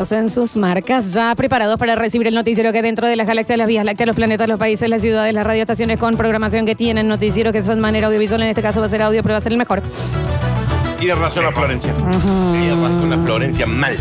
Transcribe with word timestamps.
Listos 0.00 0.16
en 0.16 0.30
sus 0.30 0.56
marcas, 0.56 1.12
ya 1.12 1.34
preparados 1.34 1.78
para 1.78 1.94
recibir 1.94 2.26
el 2.26 2.34
noticiero 2.34 2.72
que 2.72 2.80
dentro 2.80 3.06
de 3.06 3.16
las 3.16 3.26
galaxias, 3.26 3.58
las 3.58 3.68
vías 3.68 3.84
lácteas, 3.84 4.06
los 4.06 4.16
planetas, 4.16 4.48
los 4.48 4.58
países, 4.58 4.88
las 4.88 5.02
ciudades, 5.02 5.34
las 5.34 5.44
radioestaciones 5.44 5.98
con 5.98 6.16
programación 6.16 6.64
que 6.64 6.74
tienen 6.74 7.06
noticieros 7.06 7.52
que 7.52 7.62
son 7.62 7.74
de 7.74 7.80
manera 7.82 8.06
audiovisual, 8.06 8.40
en 8.40 8.48
este 8.48 8.62
caso 8.62 8.80
va 8.80 8.86
a 8.86 8.88
ser 8.88 9.02
audio, 9.02 9.22
pero 9.22 9.34
va 9.34 9.38
a 9.38 9.40
ser 9.42 9.52
el 9.52 9.58
mejor. 9.58 9.82
Tiene 10.98 11.16
razón 11.16 11.44
la 11.44 11.52
Florencia. 11.52 11.92
Tiene 11.94 12.76
razón 12.76 13.10
la 13.10 13.18
Florencia 13.18 13.66
mal. 13.66 13.94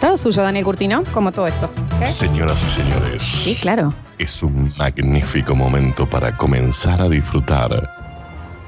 Todo 0.00 0.16
suyo, 0.16 0.42
Daniel 0.42 0.64
Curtino, 0.64 1.04
como 1.12 1.30
todo 1.30 1.46
esto. 1.46 1.68
¿ok? 2.00 2.06
Señoras 2.06 2.56
y 2.66 2.70
señores. 2.70 3.22
Sí, 3.22 3.54
claro. 3.60 3.92
Es 4.16 4.42
un 4.42 4.72
magnífico 4.78 5.54
momento 5.54 6.08
para 6.08 6.34
comenzar 6.38 7.02
a 7.02 7.10
disfrutar. 7.10 7.90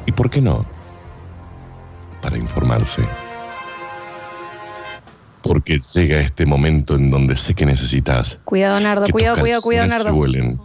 ¿Y 0.04 0.12
por 0.12 0.28
qué 0.28 0.42
no? 0.42 0.66
Para 2.20 2.36
informarse. 2.36 3.02
Porque 5.48 5.78
llega 5.94 6.20
este 6.20 6.46
momento 6.46 6.94
en 6.96 7.10
donde 7.10 7.36
sé 7.36 7.54
que 7.54 7.66
necesitas. 7.66 8.38
Cuidado, 8.44 8.78
Nardo, 8.80 9.06
que 9.06 9.12
tus 9.12 9.20
cuidado, 9.20 9.38
cuidado, 9.40 9.62
cuidado, 9.62 9.88
Nardo. 9.88 10.14
huelen. 10.14 10.58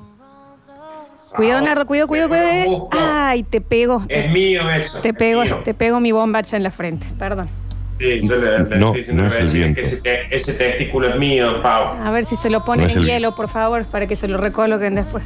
Cuidado, 1.35 1.62
Nardo, 1.66 1.85
cuidado, 1.85 2.08
cuidado, 2.08 2.30
cuidado. 2.30 2.89
Ay, 2.92 3.44
te 3.44 3.61
pego. 3.61 4.03
Es 4.09 4.23
Te, 4.25 4.30
mío 4.30 4.70
eso. 4.70 5.00
te 5.00 5.09
es 5.09 5.16
pego, 5.16 5.44
mío. 5.44 5.61
te 5.64 5.73
pego 5.73 6.00
mi 6.00 6.11
bombacha 6.11 6.58
en 6.58 6.64
la 6.64 6.72
frente. 6.72 7.05
Perdón. 7.17 7.47
Sí, 8.00 8.20
yo 8.28 8.36
le, 8.36 8.64
le 8.64 8.78
No, 8.78 8.88
estoy 8.88 8.97
diciendo 9.02 9.23
no 9.23 9.30
es 9.30 9.39
el 9.39 9.47
viento. 9.52 9.75
que 9.80 9.81
ese, 9.88 9.97
te- 9.97 10.36
ese 10.36 10.53
testículo 10.53 11.08
es 11.09 11.16
mío, 11.17 11.61
Pau. 11.61 12.02
A 12.03 12.11
ver 12.11 12.25
si 12.25 12.36
se 12.36 12.50
lo 12.50 12.66
ponen 12.66 12.81
No 12.81 12.88
es 12.88 12.95
en 12.95 13.03
el- 13.03 13.08
hielo, 13.08 13.36
por 13.36 13.48
favor, 13.48 13.86
para 13.86 14.08
que 14.08 14.16
se 14.16 14.27
lo 14.27 14.38
recoloquen 14.38 14.95
después. 14.95 15.23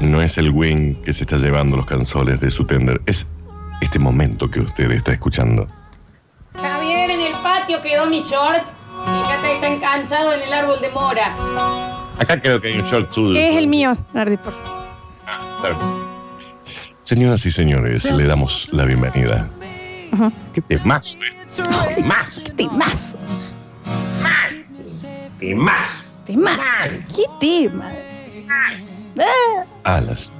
No 0.00 0.22
es 0.22 0.38
el 0.38 0.50
wing 0.50 0.94
que 1.02 1.12
se 1.12 1.24
está 1.24 1.36
llevando 1.36 1.76
los 1.76 1.84
canzones 1.86 2.40
de 2.40 2.48
su 2.48 2.64
tender. 2.64 3.02
Es 3.04 3.26
este 3.82 3.98
momento 3.98 4.50
que 4.50 4.60
usted 4.60 4.90
está 4.92 5.12
escuchando. 5.12 5.66
Patio 7.70 7.82
quedó 7.82 8.06
mi 8.06 8.18
short. 8.20 8.64
Fíjate, 9.04 9.54
está 9.54 9.68
enganchado 9.68 10.32
en 10.32 10.42
el 10.42 10.52
árbol 10.52 10.80
de 10.80 10.88
mora. 10.90 11.36
Acá 12.18 12.40
creo 12.40 12.60
que 12.60 12.66
hay 12.68 12.78
un 12.80 12.84
short 12.86 13.12
suyo. 13.14 13.38
Es 13.38 13.54
el 13.56 13.68
mío, 13.68 13.96
Nardi. 14.12 14.36
por- 14.38 14.54
Señoras 17.02 17.46
y 17.46 17.50
señores, 17.52 18.10
le 18.10 18.24
damos 18.26 18.68
la 18.72 18.84
bienvenida. 18.86 19.48
¿Qué 20.52 20.60
temazo, 20.62 21.16
eh? 21.22 22.02
Más, 22.02 22.30
¿Qué 22.44 22.50
temas? 22.50 23.16
y 25.40 25.54
más. 25.54 26.04
¿Tema? 26.26 26.58
¿Qué 27.14 27.24
tema? 27.40 27.92
Ah, 29.84 29.94
A 29.96 30.00
las 30.00 30.32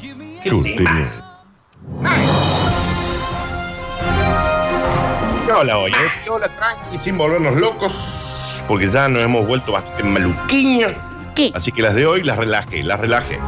¿Qué 5.50 5.56
curterías. 5.56 5.60
Hola, 5.60 5.78
oye. 5.78 5.94
Hola, 6.28 6.48
tranqui, 6.48 6.98
sin 6.98 7.18
volvernos 7.18 7.56
locos, 7.56 8.64
porque 8.68 8.88
ya 8.88 9.08
nos 9.08 9.22
hemos 9.22 9.46
vuelto 9.46 9.72
bastante 9.72 10.02
maluquiños. 10.04 10.96
¿Qué? 11.34 11.50
Así 11.54 11.72
que 11.72 11.82
las 11.82 11.94
de 11.94 12.06
hoy 12.06 12.22
las 12.22 12.36
relajé, 12.36 12.82
las 12.82 13.00
relajé. 13.00 13.38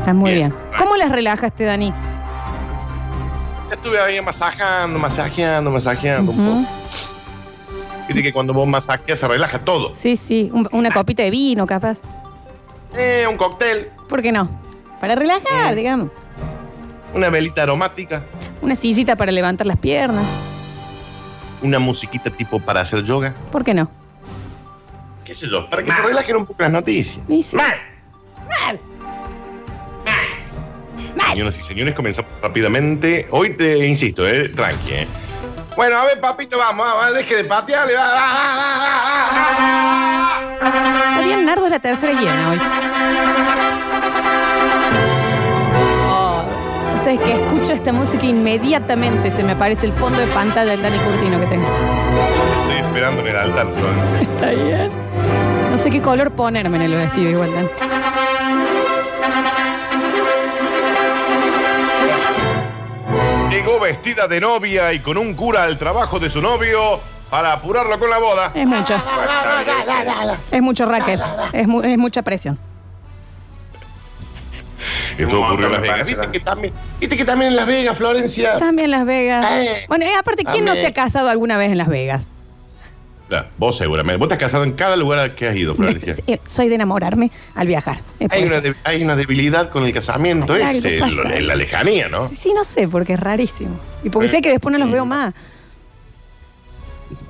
Está 0.00 0.14
muy 0.14 0.34
bien. 0.34 0.48
Bien. 0.50 0.72
¿Cómo 0.78 0.96
las 0.96 1.10
relajaste, 1.10 1.64
Dani? 1.64 1.92
Ya 3.68 3.74
Estuve 3.74 4.00
ahí 4.00 4.20
masajando, 4.20 4.98
masajeando, 4.98 5.70
masajeando 5.70 6.32
un 6.32 6.40
Ujú. 6.40 6.62
poco. 6.64 6.72
Viste 8.08 8.22
que 8.22 8.32
cuando 8.32 8.54
vos 8.54 8.66
masajeas 8.66 9.18
se 9.18 9.28
relaja 9.28 9.58
todo. 9.60 9.92
Sí, 9.94 10.16
sí. 10.16 10.50
un- 10.52 10.68
una 10.72 10.90
copita 10.90 11.22
de 11.22 11.30
vino, 11.30 11.66
capaz. 11.66 11.98
Eh, 12.96 13.26
un 13.28 13.36
cóctel, 13.36 13.90
¿Por 14.08 14.22
qué 14.22 14.32
no? 14.32 14.48
Para 15.00 15.14
relajar, 15.14 15.72
Mm. 15.72 15.76
digamos. 15.76 16.08
una 17.14 17.30
velita 17.30 17.62
aromática, 17.62 18.22
Una 18.60 18.74
sillita 18.74 19.14
para 19.16 19.30
levantar 19.32 19.66
las 19.66 19.76
piernas. 19.78 20.24
Una 21.62 21.78
musiquita 21.78 22.30
tipo 22.30 22.58
para 22.60 22.80
hacer 22.80 23.02
yoga. 23.02 23.34
¿Por 23.52 23.64
qué 23.64 23.74
no? 23.74 23.90
¿Qué 25.24 25.34
sé 25.34 25.48
yo? 25.48 25.68
Para 25.68 25.84
que 25.84 25.90
se 25.92 26.02
relajen 26.02 26.36
un 26.36 26.46
poco 26.46 26.62
las 26.62 26.72
noticias. 26.72 27.20
Y 27.28 27.42
sí. 27.42 27.56
Mal. 27.56 27.76
Señoras 31.30 31.58
y 31.58 31.62
señores, 31.62 31.94
comenzamos 31.94 32.30
rápidamente. 32.42 33.26
Hoy 33.30 33.50
te 33.50 33.86
insisto, 33.86 34.26
eh, 34.26 34.48
tranqui, 34.48 34.92
eh. 34.92 35.06
Bueno, 35.76 35.96
a 35.98 36.04
ver, 36.04 36.20
papito, 36.20 36.58
vamos, 36.58 36.86
vamos, 36.86 37.14
deje 37.14 37.36
de 37.36 37.44
patearle. 37.44 37.94
va, 37.94 38.08
va, 38.08 38.14
va, 38.14 38.56
va, 38.56 39.58
va, 39.58 40.58
va. 40.60 41.08
Está 41.10 41.20
bien, 41.22 41.44
Nardo 41.44 41.66
es 41.66 41.70
la 41.70 41.78
tercera 41.78 42.12
llena 42.20 42.50
hoy. 42.50 42.58
Es 47.08 47.18
que 47.20 47.32
escucho 47.32 47.72
esta 47.72 47.90
música 47.92 48.24
e 48.24 48.28
inmediatamente 48.28 49.30
se 49.30 49.42
me 49.42 49.52
aparece 49.52 49.86
el 49.86 49.92
fondo 49.92 50.18
de 50.20 50.26
pantalla 50.26 50.72
del 50.72 50.82
Dani 50.82 50.98
Curtino 50.98 51.40
que 51.40 51.46
tengo. 51.46 51.66
Estoy 52.68 52.86
esperando 52.86 53.20
en 53.22 53.26
el 53.28 53.36
altar, 53.36 53.66
Florencia. 53.72 54.20
Está 54.34 54.50
bien. 54.50 54.90
No 55.70 55.78
sé 55.78 55.88
qué 55.90 56.02
color 56.02 56.30
ponerme 56.32 56.76
en 56.76 56.82
el 56.82 56.92
vestido 56.94 57.30
igual, 57.30 57.50
Dani. 57.54 57.68
Llegó 63.50 63.80
vestida 63.80 64.26
de 64.28 64.40
novia 64.40 64.92
y 64.92 65.00
con 65.00 65.16
un 65.16 65.34
cura 65.34 65.64
al 65.64 65.78
trabajo 65.78 66.18
de 66.18 66.28
su 66.30 66.40
novio 66.42 67.00
para 67.30 67.52
apurarlo 67.52 67.98
con 67.98 68.10
la 68.10 68.18
boda. 68.18 68.50
Es 68.54 68.66
mucho. 68.66 68.94
Es 70.50 70.62
mucho, 70.62 70.86
Raquel. 70.86 71.20
Es, 71.52 71.66
mu- 71.66 71.82
es 71.82 71.98
mucha 71.98 72.22
presión. 72.22 72.58
Esto 75.18 75.40
ocurrió 75.42 75.66
en 75.66 75.72
Las 75.72 75.82
Vegas. 75.82 76.06
¿Viste 76.08 76.28
que, 76.30 76.40
también, 76.40 76.72
¿Viste 77.00 77.16
que 77.16 77.24
también 77.24 77.50
en 77.50 77.56
Las 77.56 77.66
Vegas, 77.66 77.98
Florencia? 77.98 78.56
También 78.56 78.90
Las 78.90 79.04
Vegas. 79.04 79.44
Eh, 79.50 79.84
Bueno, 79.88 80.06
aparte, 80.18 80.44
¿quién 80.44 80.64
no 80.64 80.74
se 80.74 80.86
ha 80.86 80.92
casado 80.94 81.28
alguna 81.28 81.56
vez 81.58 81.70
en 81.70 81.78
Las 81.78 81.88
Vegas? 81.88 82.26
Vos 83.58 83.76
seguramente. 83.76 84.16
Vos 84.18 84.28
te 84.28 84.34
has 84.34 84.40
casado 84.40 84.64
en 84.64 84.72
cada 84.72 84.96
lugar 84.96 85.32
que 85.32 85.46
has 85.48 85.54
ido, 85.56 85.74
Florencia. 85.74 86.14
Eh, 86.26 86.38
Soy 86.48 86.68
de 86.68 86.76
enamorarme 86.76 87.30
al 87.54 87.66
viajar. 87.66 88.00
Hay 88.30 88.42
una, 88.44 88.52
eso. 88.54 88.60
de- 88.62 88.74
hay 88.84 89.02
una 89.02 89.16
debilidad 89.16 89.68
con 89.70 89.84
el 89.84 89.92
casamiento, 89.92 90.54
Ay, 90.54 90.78
es 90.78 90.84
en 90.86 91.46
la 91.46 91.54
lejanía, 91.54 92.08
¿no? 92.08 92.30
Sí, 92.34 92.52
no 92.54 92.64
sé, 92.64 92.88
porque 92.88 93.14
es 93.14 93.20
rarísimo. 93.20 93.78
Y 94.02 94.08
porque 94.08 94.28
sé 94.28 94.40
que 94.40 94.48
después 94.50 94.72
no 94.72 94.78
los 94.78 94.90
veo 94.90 95.04
más. 95.04 95.34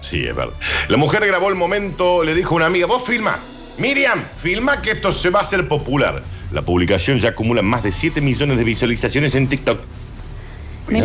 Sí, 0.01 0.25
es 0.25 0.35
verdad. 0.35 0.55
La 0.89 0.97
mujer 0.97 1.27
grabó 1.27 1.49
el 1.49 1.55
momento, 1.57 2.23
le 2.25 2.35
dijo 2.35 2.55
a 2.55 2.57
una 2.59 2.67
amiga, 2.67 2.87
vos 2.87 3.03
filma, 3.05 3.39
Miriam, 3.79 4.25
filma 4.41 4.81
que 4.83 4.93
esto 4.93 5.13
se 5.13 5.31
va 5.31 5.41
a 5.41 5.43
hacer 5.43 5.67
popular. 5.69 6.23
La 6.53 6.63
publicación 6.63 7.19
ya 7.19 7.31
acumula 7.31 7.63
más 7.63 7.83
de 7.83 7.93
7 7.93 8.21
millones 8.21 8.57
de 8.59 8.65
visualizaciones 8.65 9.35
en 9.35 9.49
TikTok. 9.49 9.79
Me, 10.89 11.03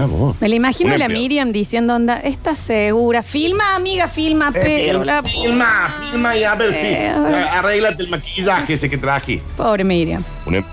la 0.47 0.55
imagino 0.55 0.93
a 0.93 0.97
la. 0.97 1.09
Miriam 1.09 1.51
diciendo, 1.51 1.93
onda, 1.95 2.15
¿estás 2.17 2.57
segura? 2.57 3.21
Filma, 3.21 3.75
amiga, 3.75 4.07
filma, 4.07 4.49
pero 4.53 5.03
la... 5.03 5.21
Filma, 5.23 5.93
filma 6.09 6.37
y 6.37 6.43
a 6.45 6.55
ver 6.55 6.71
si 6.73 6.85
Eh, 6.85 7.09
a 7.09 7.19
ver. 7.19 7.35
arréglate 7.35 8.03
el 8.03 8.09
maquillaje 8.09 8.75
ese 8.75 8.89
que 8.89 8.97
traje. 8.97 9.41
Pobre 9.57 9.83
Miriam. 9.83 10.23
Un, 10.45 10.55
em- 10.55 10.63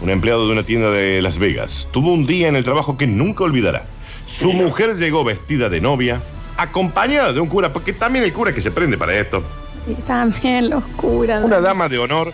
un 0.00 0.08
empleado 0.08 0.46
de 0.46 0.52
una 0.52 0.62
tienda 0.62 0.90
de 0.90 1.20
Las 1.20 1.36
Vegas 1.38 1.86
tuvo 1.92 2.10
un 2.14 2.24
día 2.24 2.48
en 2.48 2.56
el 2.56 2.64
trabajo 2.64 2.96
que 2.96 3.06
nunca 3.06 3.44
olvidará. 3.44 3.84
Su 4.26 4.54
mujer 4.54 4.94
llegó 4.96 5.24
vestida 5.24 5.68
de 5.68 5.82
novia, 5.82 6.22
acompañada 6.56 7.34
de 7.34 7.40
un 7.40 7.48
cura, 7.48 7.70
porque 7.70 7.92
también 7.92 8.24
el 8.24 8.32
cura 8.32 8.54
que 8.54 8.62
se 8.62 8.70
prende 8.70 8.96
para 8.96 9.14
esto. 9.18 9.42
Y 9.86 9.92
también 10.06 10.70
los 10.70 10.82
curas. 10.96 11.44
Una 11.44 11.60
dama 11.60 11.90
de 11.90 11.98
honor, 11.98 12.32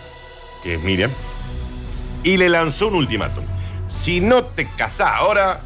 que 0.63 0.75
es 0.75 0.81
Miriam, 0.81 1.11
y 2.23 2.37
le 2.37 2.49
lanzó 2.49 2.87
un 2.87 2.95
ultimátum. 2.95 3.43
Si 3.87 4.21
no 4.21 4.43
te 4.43 4.67
casás 4.77 5.11
ahora, 5.15 5.59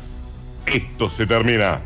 esto 0.65 1.09
se 1.09 1.25
termina. 1.25 1.79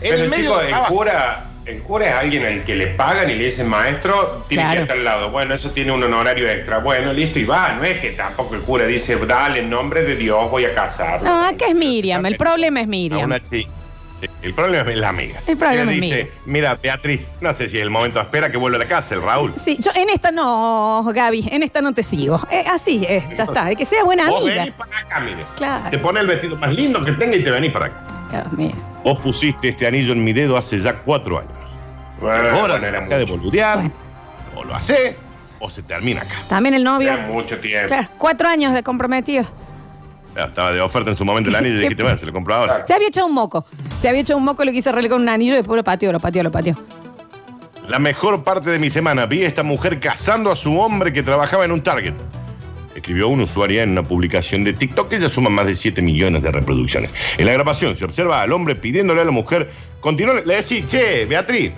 En 0.00 0.10
Pero 0.10 0.22
el 0.24 0.28
medio 0.30 0.44
chico, 0.44 0.58
del 0.60 0.68
el 0.74 0.80
cura, 0.86 1.44
el 1.66 1.82
cura 1.82 2.06
es 2.08 2.14
alguien 2.14 2.46
al 2.46 2.62
que 2.64 2.74
le 2.74 2.86
pagan 2.88 3.28
y 3.28 3.34
le 3.34 3.44
dicen 3.44 3.68
maestro, 3.68 4.44
tiene 4.48 4.62
Claro. 4.64 4.76
que 4.76 4.82
estar 4.82 4.96
al 4.96 5.04
lado. 5.04 5.30
Bueno, 5.30 5.54
eso 5.54 5.70
tiene 5.70 5.92
un 5.92 6.02
honorario 6.02 6.48
extra. 6.48 6.78
Bueno, 6.78 7.12
listo, 7.12 7.38
y 7.38 7.44
va. 7.44 7.72
No 7.74 7.84
es 7.84 8.00
que 8.00 8.10
tampoco 8.12 8.54
el 8.54 8.62
cura 8.62 8.86
dice, 8.86 9.16
dale, 9.26 9.60
en 9.60 9.68
nombre 9.70 10.02
de 10.02 10.16
Dios 10.16 10.50
voy 10.50 10.64
a 10.64 10.74
casar. 10.74 11.22
No, 11.22 11.46
acá 11.48 11.66
es 11.68 11.74
Miriam. 11.74 12.24
El 12.24 12.36
problema 12.36 12.80
es 12.80 12.86
A 12.86 12.88
Miriam. 12.90 13.22
una 13.24 13.40
chi- 13.40 13.66
sí, 14.20 14.26
El 14.42 14.54
problema 14.54 14.90
es 14.90 14.96
la 14.98 15.08
amiga. 15.08 15.40
El 15.46 15.56
problema 15.56 15.82
Ella 15.82 15.92
es 15.94 16.00
dice, 16.00 16.14
Miriam. 16.16 16.28
mira, 16.46 16.74
Beatriz, 16.82 17.28
no 17.40 17.52
sé 17.52 17.68
si 17.68 17.76
es 17.78 17.82
el 17.82 17.90
momento, 17.90 18.20
espera 18.20 18.50
que 18.50 18.56
vuelva 18.56 18.76
a 18.76 18.80
la 18.80 18.86
casa, 18.86 19.14
el 19.14 19.22
Raúl. 19.22 19.54
Sí, 19.64 19.76
yo 19.80 19.90
en 19.94 20.10
esta 20.10 20.30
no, 20.30 21.04
Gaby, 21.12 21.48
en 21.50 21.62
esta 21.62 21.80
no 21.80 21.92
te 21.92 22.02
sigo. 22.02 22.40
Eh, 22.50 22.64
así 22.70 23.04
es, 23.08 23.24
ya 23.36 23.44
está. 23.44 23.74
Que 23.74 23.84
sea 23.84 24.04
buena 24.04 24.28
Vos 24.28 24.42
amiga. 24.42 24.60
venís 24.62 24.74
para 24.74 24.98
acá, 24.98 25.20
mire. 25.20 25.44
Claro. 25.56 25.90
Te 25.90 25.98
pone 25.98 26.20
el 26.20 26.26
vestido 26.26 26.56
más 26.56 26.76
lindo 26.76 27.04
que 27.04 27.12
tenga 27.12 27.36
y 27.36 27.42
te 27.42 27.50
venís 27.50 27.72
para 27.72 27.86
acá. 27.86 27.96
Dios 28.30 28.52
mío. 28.52 28.72
Vos 29.04 29.18
pusiste 29.20 29.68
este 29.68 29.86
anillo 29.86 30.12
en 30.12 30.22
mi 30.22 30.32
dedo 30.32 30.56
hace 30.56 30.78
ya 30.80 30.94
cuatro 30.98 31.38
años. 31.38 31.52
Bueno, 32.20 32.50
Ahora 32.50 32.78
bueno, 32.78 32.86
era 33.06 33.18
de 33.18 33.24
boludear, 33.24 33.76
Bueno. 33.78 33.92
o 34.56 34.64
lo 34.64 34.74
hace, 34.76 35.16
o 35.58 35.70
se 35.70 35.82
termina 35.82 36.20
acá. 36.22 36.34
También 36.48 36.74
el 36.74 36.84
novio. 36.84 37.10
Era 37.12 37.26
mucho 37.26 37.58
tiempo. 37.58 37.88
Claro, 37.88 38.08
cuatro 38.18 38.46
años 38.48 38.74
de 38.74 38.82
comprometido. 38.82 39.44
Ya, 40.36 40.44
Estaba 40.44 40.72
de 40.72 40.80
oferta 40.80 41.10
en 41.10 41.16
su 41.16 41.24
momento 41.24 41.50
el 41.50 41.56
anillo 41.56 41.76
y 41.76 41.80
dijiste, 41.80 42.02
bueno, 42.04 42.18
se 42.18 42.26
lo 42.26 42.32
compro 42.32 42.54
ahora. 42.54 42.84
Se 42.86 42.94
había 42.94 43.08
echado 43.08 43.26
un 43.26 43.34
moco. 43.34 43.64
Se 44.00 44.08
había 44.08 44.20
echado 44.20 44.38
un 44.38 44.44
moco, 44.44 44.64
lo 44.64 44.72
quiso 44.72 44.90
arreglar 44.90 45.12
con 45.12 45.22
un 45.22 45.28
anillo 45.28 45.54
y 45.54 45.56
después 45.56 45.76
lo 45.76 45.84
pateó, 45.84 46.12
lo 46.12 46.20
pateó, 46.20 46.42
lo 46.42 46.50
pateó. 46.50 46.74
La 47.88 47.98
mejor 47.98 48.44
parte 48.44 48.70
de 48.70 48.78
mi 48.78 48.88
semana, 48.88 49.26
vi 49.26 49.42
a 49.42 49.48
esta 49.48 49.62
mujer 49.62 49.98
casando 49.98 50.52
a 50.52 50.56
su 50.56 50.78
hombre 50.78 51.12
que 51.12 51.22
trabajaba 51.22 51.64
en 51.64 51.72
un 51.72 51.82
Target. 51.82 52.14
Escribió 52.94 53.28
un 53.28 53.40
usuario 53.40 53.82
en 53.82 53.90
una 53.90 54.02
publicación 54.02 54.62
de 54.62 54.72
TikTok 54.72 55.08
que 55.08 55.20
ya 55.20 55.28
suma 55.28 55.50
más 55.50 55.66
de 55.66 55.74
7 55.74 56.00
millones 56.02 56.42
de 56.42 56.52
reproducciones. 56.52 57.12
En 57.38 57.46
la 57.46 57.52
grabación 57.52 57.96
se 57.96 58.04
observa 58.04 58.42
al 58.42 58.52
hombre 58.52 58.76
pidiéndole 58.76 59.20
a 59.22 59.24
la 59.24 59.30
mujer, 59.30 59.70
continúa, 60.00 60.34
le 60.44 60.56
decís, 60.56 60.86
che, 60.86 61.24
Beatriz, 61.26 61.72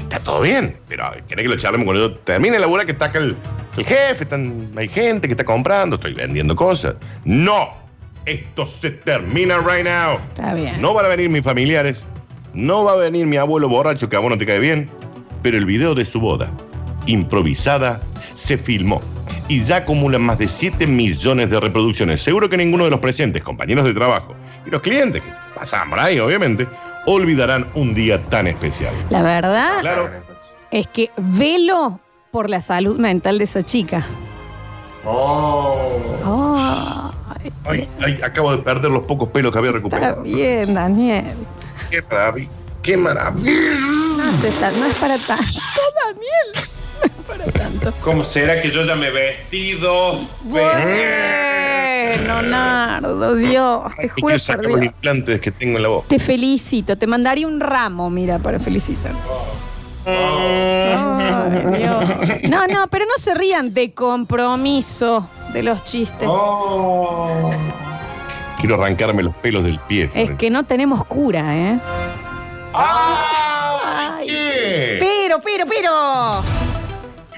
está 0.00 0.18
todo 0.18 0.40
bien, 0.40 0.76
pero 0.88 1.10
¿querés 1.28 1.44
que 1.44 1.48
lo 1.48 1.56
charlemos 1.56 1.84
cuando 1.86 2.08
yo 2.08 2.14
termine 2.14 2.54
la 2.54 2.62
labura 2.62 2.84
que 2.84 2.92
está 2.92 3.06
acá 3.06 3.18
el, 3.18 3.36
el 3.76 3.84
jefe? 3.84 4.24
Están, 4.24 4.70
hay 4.76 4.88
gente 4.88 5.28
que 5.28 5.32
está 5.32 5.44
comprando, 5.44 5.96
estoy 5.96 6.14
vendiendo 6.14 6.54
cosas. 6.56 6.96
No, 7.24 7.70
esto 8.26 8.66
se 8.66 8.90
termina 8.90 9.58
right 9.58 9.84
now. 9.84 10.18
Está 10.28 10.54
bien. 10.54 10.80
No 10.80 10.94
van 10.94 11.06
a 11.06 11.08
venir 11.08 11.30
mis 11.30 11.42
familiares, 11.42 12.04
no 12.52 12.84
va 12.84 12.92
a 12.92 12.96
venir 12.96 13.26
mi 13.26 13.36
abuelo 13.36 13.68
borracho 13.68 14.08
que 14.08 14.16
a 14.16 14.20
vos 14.20 14.30
no 14.30 14.38
te 14.38 14.46
cae 14.46 14.58
bien, 14.58 14.88
pero 15.42 15.58
el 15.58 15.66
video 15.66 15.94
de 15.94 16.04
su 16.04 16.20
boda, 16.20 16.50
improvisada, 17.06 18.00
se 18.34 18.56
filmó 18.56 19.02
y 19.48 19.62
ya 19.62 19.76
acumula 19.76 20.18
más 20.18 20.38
de 20.38 20.48
7 20.48 20.86
millones 20.86 21.50
de 21.50 21.60
reproducciones. 21.60 22.22
Seguro 22.22 22.48
que 22.48 22.56
ninguno 22.56 22.84
de 22.84 22.90
los 22.90 23.00
presentes, 23.00 23.42
compañeros 23.42 23.84
de 23.84 23.94
trabajo 23.94 24.34
y 24.66 24.70
los 24.70 24.80
clientes 24.80 25.22
que 25.22 25.30
pasaban 25.54 25.90
por 25.90 26.00
ahí, 26.00 26.18
obviamente, 26.18 26.66
olvidarán 27.06 27.66
un 27.74 27.94
día 27.94 28.20
tan 28.22 28.46
especial. 28.46 28.94
La 29.10 29.22
verdad 29.22 29.80
Claro. 29.80 30.10
es 30.70 30.86
que 30.88 31.10
velo 31.16 32.00
por 32.30 32.48
la 32.50 32.60
salud 32.60 32.98
mental 32.98 33.38
de 33.38 33.44
esa 33.44 33.62
chica. 33.62 34.04
Oh. 35.04 35.90
Oh, 36.24 37.10
Ay, 37.66 37.88
ay, 38.02 38.20
acabo 38.22 38.52
de 38.52 38.58
perder 38.62 38.90
los 38.90 39.02
pocos 39.04 39.28
pelos 39.28 39.52
que 39.52 39.58
había 39.58 39.70
está 39.70 39.78
recuperado. 39.78 40.22
bien, 40.22 40.74
Daniel. 40.74 41.32
Qué 41.90 42.02
maravilla. 42.02 42.50
Qué 42.82 42.96
maravilla. 42.96 43.50
No, 44.16 44.30
está- 44.46 44.70
no 44.72 44.84
es 44.86 44.94
para 44.94 45.16
tanto, 45.18 45.44
Daniel. 46.06 46.68
Tanto. 47.52 47.92
¿Cómo 48.00 48.24
será 48.24 48.60
que 48.60 48.70
yo 48.70 48.82
ya 48.84 48.96
me 48.96 49.08
he 49.08 49.10
vestido? 49.10 50.18
Bueno, 50.42 52.42
Nardo, 52.42 53.34
Dios. 53.34 53.92
Te 53.96 54.08
juro 54.08 54.38
sacar 54.38 54.62
por 54.62 54.70
los 54.72 54.80
Dios. 54.80 54.94
implantes 54.94 55.40
que 55.40 55.50
tengo 55.50 55.76
en 55.76 55.82
la 55.82 55.88
voz. 55.88 56.08
Te 56.08 56.18
felicito. 56.18 56.96
Te 56.96 57.06
mandaría 57.06 57.46
un 57.46 57.60
ramo, 57.60 58.10
mira, 58.10 58.38
para 58.38 58.58
felicitar. 58.58 59.12
Ay, 60.06 61.78
Dios. 61.78 62.04
No, 62.48 62.66
no, 62.66 62.88
pero 62.88 63.04
no 63.06 63.22
se 63.22 63.34
rían 63.34 63.72
de 63.72 63.92
compromiso 63.92 65.28
de 65.52 65.62
los 65.62 65.84
chistes. 65.84 66.28
Oh. 66.30 67.50
Quiero 68.58 68.74
arrancarme 68.76 69.22
los 69.22 69.34
pelos 69.36 69.64
del 69.64 69.78
pie. 69.80 70.10
Es 70.14 70.30
que 70.32 70.50
no 70.50 70.64
tenemos 70.64 71.04
cura, 71.04 71.56
¿eh? 71.56 71.78
¡Ay, 72.72 74.26
che! 74.26 74.96
Pero, 74.98 75.38
pero, 75.42 75.64
pero. 75.66 76.63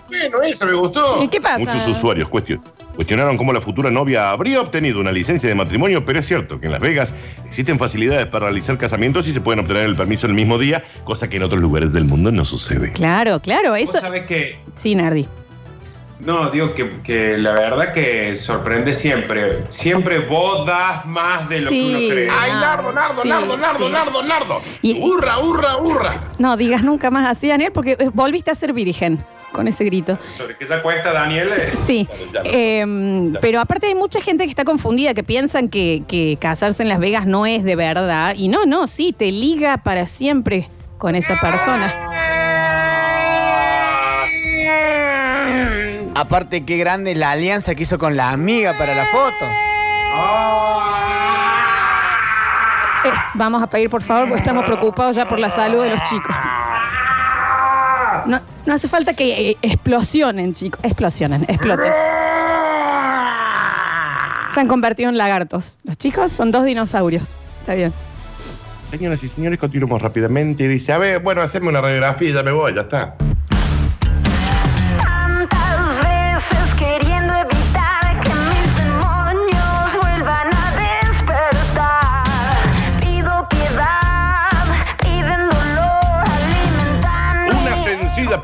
Bueno, 0.09 0.43
eso 0.43 0.67
me 0.67 0.75
gustó. 0.75 1.23
¿Y 1.23 1.29
qué 1.29 1.41
pasa? 1.41 1.59
Muchos 1.59 1.87
usuarios 1.89 2.29
cuestion- 2.31 2.61
cuestionaron 2.95 3.37
cómo 3.37 3.53
la 3.53 3.61
futura 3.61 3.91
novia 3.91 4.31
habría 4.31 4.61
obtenido 4.61 5.01
una 5.01 5.13
licencia 5.13 5.49
de 5.49 5.55
matrimonio, 5.55 6.05
pero 6.05 6.21
es 6.21 6.27
cierto 6.27 6.61
que 6.61 6.67
en 6.67 6.73
Las 6.73 6.81
Vegas 6.81 7.13
existen 7.47 7.79
facilidades 7.79 8.27
para 8.27 8.47
realizar 8.47 8.79
casamientos 8.79 9.27
y 9.29 9.33
se 9.33 9.41
pueden 9.41 9.61
obtener 9.61 9.83
el 9.85 9.97
permiso 9.97 10.27
el 10.27 10.35
mismo 10.35 10.59
día, 10.59 10.85
cosa 11.05 11.29
que 11.29 11.37
en 11.39 11.43
otros 11.43 11.61
lugares 11.61 11.93
del 11.93 12.05
mundo 12.05 12.31
no 12.31 12.45
sucede. 12.45 12.93
Claro, 12.93 13.41
claro, 13.41 13.71
Vos 13.71 13.81
eso. 13.81 14.01
sabés 14.01 14.27
que 14.27 14.59
Sí, 14.77 14.95
Nardi. 14.95 15.27
No, 16.19 16.49
digo 16.49 16.73
que, 16.73 17.03
que 17.03 17.37
la 17.37 17.53
verdad 17.53 17.93
que 17.93 18.35
sorprende 18.37 18.95
siempre. 18.95 19.65
Siempre 19.69 20.21
vos 20.21 20.65
das 20.65 21.05
más 21.05 21.51
de 21.51 21.61
lo 21.61 21.69
Sí. 21.69 21.75
que 21.91 21.97
uno 21.99 22.09
cree. 22.15 22.29
Ay, 22.31 22.51
Nardo, 22.53 22.91
Nardo, 22.93 23.23
Sí, 23.23 23.29
Nardo, 23.29 23.57
Nardo, 23.59 23.87
sí. 23.87 23.93
Nardo, 23.93 24.23
Nardo. 24.23 24.63
Y- 24.81 24.99
¡Hurra, 25.03 25.39
hurra, 25.41 25.77
hurra! 25.77 26.21
No 26.39 26.57
digas 26.57 26.83
nunca 26.83 27.11
más 27.11 27.29
así, 27.29 27.49
Daniel, 27.49 27.71
porque 27.71 27.99
volviste 28.15 28.51
a 28.51 28.55
ser 28.55 28.73
virgen 28.73 29.23
con 29.57 29.67
ese 29.69 29.85
grito. 29.85 30.19
¿Sobre 30.37 30.57
qué 30.59 30.67
se 30.67 30.81
cuesta, 30.83 31.13
Daniel? 31.13 31.49
Eh, 31.57 31.73
Sí, 31.75 32.07
Ya 32.33 32.43
lo- 32.43 32.51
Em, 32.53 33.33
pero 33.41 33.59
aparte 33.61 33.87
hay 33.87 33.95
mucha 33.95 34.21
gente 34.21 34.45
que 34.45 34.51
está 34.51 34.65
confundida, 34.65 35.15
que 35.15 35.25
piensan 35.25 35.69
que, 35.71 36.03
que 36.07 36.37
casarse 36.41 36.83
en 36.83 36.91
Las 36.91 36.99
Vegas 37.01 37.27
no 37.27 37.47
es 37.47 37.65
de 37.65 37.75
verdad. 37.75 38.35
Y 38.37 38.49
no, 38.49 38.67
no, 38.67 38.87
sí, 38.87 39.15
te 39.17 39.33
liga 39.33 39.79
para 39.79 40.07
siempre 40.07 40.69
con 40.99 41.15
esa 41.17 41.41
persona. 41.41 41.95
Aparte, 46.15 46.65
qué 46.65 46.77
grande 46.79 47.15
la 47.15 47.31
alianza 47.33 47.75
que 47.75 47.83
hizo 47.85 47.99
con 47.99 48.17
la 48.17 48.31
amiga 48.31 48.77
para 48.79 48.95
las 48.95 49.09
fotos. 49.11 49.49
Eh, 53.05 53.11
vamos 53.35 53.63
a 53.63 53.67
pedir, 53.69 53.89
por 53.91 54.03
favor, 54.03 54.25
porque 54.29 54.39
estamos 54.43 54.65
preocupados 54.65 55.15
ya 55.15 55.29
por 55.29 55.39
la 55.39 55.51
salud 55.51 55.83
de 55.83 55.91
los 55.91 56.03
chicos. 56.03 56.35
No, 58.27 58.41
no 58.67 58.75
hace 58.75 58.89
falta 58.89 59.15
que 59.15 59.51
eh, 59.51 59.57
explosionen, 59.63 60.53
chicos. 60.53 60.81
Explosionen, 60.83 61.43
exploten. 61.49 61.93
Se 64.55 64.61
han 64.61 64.69
convertido 64.69 65.11
en 65.11 65.19
lagartos. 65.19 65.79
Los 65.85 65.99
chicos 65.99 66.33
son 66.33 66.51
dos 66.51 66.65
dinosaurios. 66.65 67.29
Está 67.61 67.75
bien. 67.75 67.93
Señoras 68.91 69.23
y 69.23 69.29
señores, 69.29 69.59
continuamos 69.59 70.01
rápidamente. 70.01 70.69
Dice, 70.69 70.93
a 70.93 70.99
ver, 70.99 71.21
bueno, 71.21 71.43
hacerme 71.43 71.69
una 71.69 71.81
radiografía 71.81 72.31
y 72.31 72.33
ya 72.33 72.43
me 72.43 72.53
voy, 72.53 72.75
ya 72.75 72.83
está. 72.83 73.17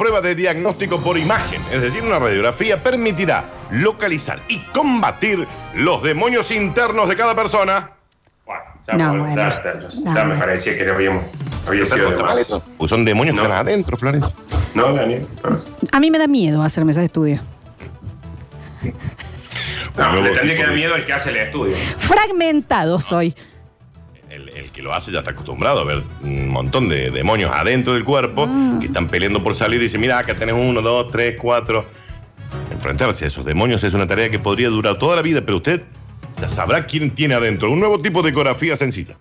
Prueba 0.02 0.20
de 0.20 0.34
diagnóstico 0.34 1.00
por 1.00 1.16
imagen, 1.16 1.62
es 1.70 1.80
decir, 1.80 2.02
una 2.02 2.18
radiografía, 2.18 2.82
permitirá 2.82 3.44
localizar 3.70 4.40
y 4.48 4.58
combatir 4.74 5.46
los 5.76 6.02
demonios 6.02 6.50
internos 6.50 7.08
de 7.08 7.14
cada 7.14 7.36
persona. 7.36 7.90
Bueno, 8.44 8.62
ya, 8.84 8.94
No, 8.94 9.10
bueno, 9.16 9.36
ya- 9.36 9.62
ya- 9.62 9.88
ya 9.88 10.04
No, 10.04 10.12
me 10.12 10.24
bueno. 10.24 10.38
parecía 10.40 10.76
que 10.76 10.84
no 10.84 10.94
habíamos, 10.94 11.22
había 11.68 11.86
sido 11.86 12.10
de 12.10 12.16
más. 12.20 12.52
Pues 12.78 12.90
son 12.90 13.04
demonios 13.04 13.36
No. 13.36 13.42
que 13.42 13.46
están 13.46 13.60
adentro, 13.64 13.96
Florencia. 13.96 14.34
No, 14.74 14.92
Daniel. 14.92 15.24
A 15.92 16.00
mí 16.00 16.10
me 16.10 16.18
da 16.18 16.26
miedo 16.26 16.62
hacerme 16.64 16.90
ese 16.90 17.04
estudio. 17.04 17.40
No, 19.96 20.16
le 20.20 20.30
tendría 20.30 20.56
que 20.56 20.62
dar 20.62 20.70
de- 20.70 20.76
miedo 20.76 20.96
el 20.96 21.04
que 21.04 21.12
hace 21.12 21.30
el 21.30 21.36
estudio. 21.36 21.76
Fragmentado 21.98 23.00
soy. 23.00 23.36
El, 24.32 24.48
el 24.48 24.70
que 24.70 24.80
lo 24.80 24.94
hace 24.94 25.12
ya 25.12 25.18
está 25.18 25.32
acostumbrado 25.32 25.80
a 25.80 25.84
ver 25.84 26.02
un 26.22 26.48
montón 26.48 26.88
de 26.88 27.10
demonios 27.10 27.50
adentro 27.54 27.92
del 27.92 28.02
cuerpo 28.02 28.48
que 28.80 28.86
están 28.86 29.06
peleando 29.06 29.44
por 29.44 29.54
salir 29.54 29.78
y 29.78 29.84
dice, 29.84 29.98
mira, 29.98 30.18
acá 30.18 30.34
tenés 30.34 30.54
uno, 30.54 30.80
dos, 30.80 31.12
tres, 31.12 31.38
cuatro. 31.38 31.84
Enfrentarse 32.70 33.26
a 33.26 33.28
esos 33.28 33.44
demonios 33.44 33.84
es 33.84 33.92
una 33.92 34.06
tarea 34.06 34.30
que 34.30 34.38
podría 34.38 34.70
durar 34.70 34.96
toda 34.98 35.16
la 35.16 35.22
vida, 35.22 35.42
pero 35.44 35.58
usted 35.58 35.82
ya 36.40 36.48
sabrá 36.48 36.86
quién 36.86 37.10
tiene 37.10 37.34
adentro. 37.34 37.70
Un 37.70 37.78
nuevo 37.80 38.00
tipo 38.00 38.22
de 38.22 38.30
ecografía 38.30 38.74
sencilla. 38.74 39.16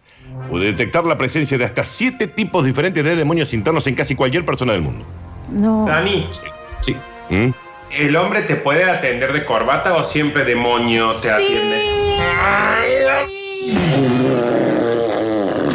Puede 0.50 0.66
detectar 0.68 1.04
la 1.04 1.18
presencia 1.18 1.58
de 1.58 1.66
hasta 1.66 1.84
siete 1.84 2.28
tipos 2.28 2.64
diferentes 2.64 3.04
de 3.04 3.16
demonios 3.18 3.54
internos 3.54 3.86
en 3.88 3.96
casi 3.96 4.16
cualquier 4.16 4.46
persona 4.46 4.72
del 4.74 4.82
mundo. 4.82 5.06
No. 5.52 5.86
Dani, 5.86 6.28
Sí. 6.80 6.96
¿Mm? 7.30 7.50
¿el 7.92 8.16
hombre 8.16 8.44
te 8.44 8.56
puede 8.56 8.86
atender 8.90 9.34
de 9.34 9.44
corbata 9.44 9.94
o 9.96 10.04
siempre 10.06 10.46
demonio 10.46 11.12
te 11.22 11.30
atiende? 11.30 11.82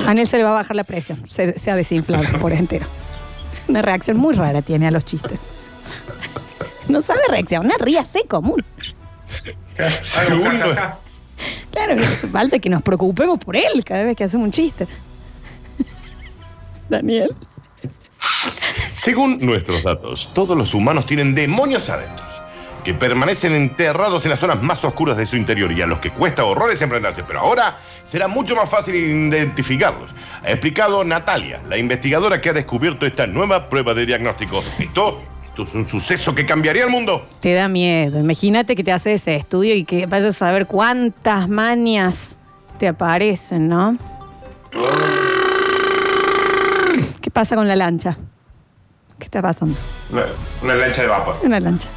A 0.06 0.14
Nel 0.14 0.26
se 0.28 0.36
le 0.36 0.44
va 0.44 0.50
a 0.50 0.54
bajar 0.54 0.76
la 0.76 0.84
presión. 0.84 1.22
Se, 1.28 1.58
se 1.58 1.70
ha 1.70 1.76
desinflado 1.76 2.24
por 2.40 2.52
entero. 2.52 2.86
Una 3.68 3.82
reacción 3.82 4.16
muy 4.16 4.34
rara 4.34 4.62
tiene 4.62 4.86
a 4.86 4.90
los 4.90 5.04
chistes. 5.04 5.38
No 6.88 7.00
sabe 7.02 7.20
reaccionar, 7.28 7.80
ríase 7.80 8.24
común. 8.28 8.64
Segundo, 10.02 10.66
Claro, 11.70 11.94
no 11.96 12.02
hace 12.04 12.28
falta 12.28 12.58
que 12.58 12.70
nos 12.70 12.82
preocupemos 12.82 13.38
por 13.38 13.56
él 13.56 13.84
cada 13.84 14.04
vez 14.04 14.16
que 14.16 14.24
hacemos 14.24 14.46
un 14.46 14.52
chiste. 14.52 14.86
Daniel. 16.88 17.34
Según 18.94 19.38
nuestros 19.40 19.82
datos, 19.82 20.30
todos 20.32 20.56
los 20.56 20.72
humanos 20.72 21.06
tienen 21.06 21.34
demonios 21.34 21.90
adentro, 21.90 22.24
que 22.86 22.94
permanecen 22.94 23.52
enterrados 23.52 24.24
en 24.26 24.30
las 24.30 24.38
zonas 24.38 24.62
más 24.62 24.84
oscuras 24.84 25.16
de 25.16 25.26
su 25.26 25.36
interior 25.36 25.72
y 25.72 25.82
a 25.82 25.88
los 25.88 25.98
que 25.98 26.12
cuesta 26.12 26.44
horrores 26.44 26.80
enfrentarse. 26.80 27.24
Pero 27.24 27.40
ahora 27.40 27.78
será 28.04 28.28
mucho 28.28 28.54
más 28.54 28.70
fácil 28.70 28.94
identificarlos. 28.94 30.14
Ha 30.44 30.52
explicado 30.52 31.02
Natalia, 31.02 31.60
la 31.68 31.78
investigadora 31.78 32.40
que 32.40 32.50
ha 32.50 32.52
descubierto 32.52 33.04
esta 33.04 33.26
nueva 33.26 33.68
prueba 33.68 33.92
de 33.92 34.06
diagnóstico. 34.06 34.62
Esto, 34.78 35.20
esto 35.48 35.64
es 35.64 35.74
un 35.74 35.84
suceso 35.84 36.32
que 36.32 36.46
cambiaría 36.46 36.84
el 36.84 36.90
mundo. 36.90 37.26
Te 37.40 37.54
da 37.54 37.66
miedo. 37.66 38.20
Imagínate 38.20 38.76
que 38.76 38.84
te 38.84 38.92
hace 38.92 39.14
ese 39.14 39.34
estudio 39.34 39.74
y 39.74 39.82
que 39.82 40.06
vayas 40.06 40.40
a 40.40 40.52
ver 40.52 40.68
cuántas 40.68 41.48
manias 41.48 42.36
te 42.78 42.86
aparecen, 42.86 43.66
¿no? 43.66 43.98
¿Qué 47.20 47.32
pasa 47.32 47.56
con 47.56 47.66
la 47.66 47.74
lancha? 47.74 48.16
¿Qué 49.18 49.24
está 49.24 49.42
pasando? 49.42 49.76
Una, 50.12 50.26
una 50.62 50.74
lancha 50.76 51.02
de 51.02 51.08
vapor. 51.08 51.36
Una 51.42 51.58
lancha. 51.58 51.88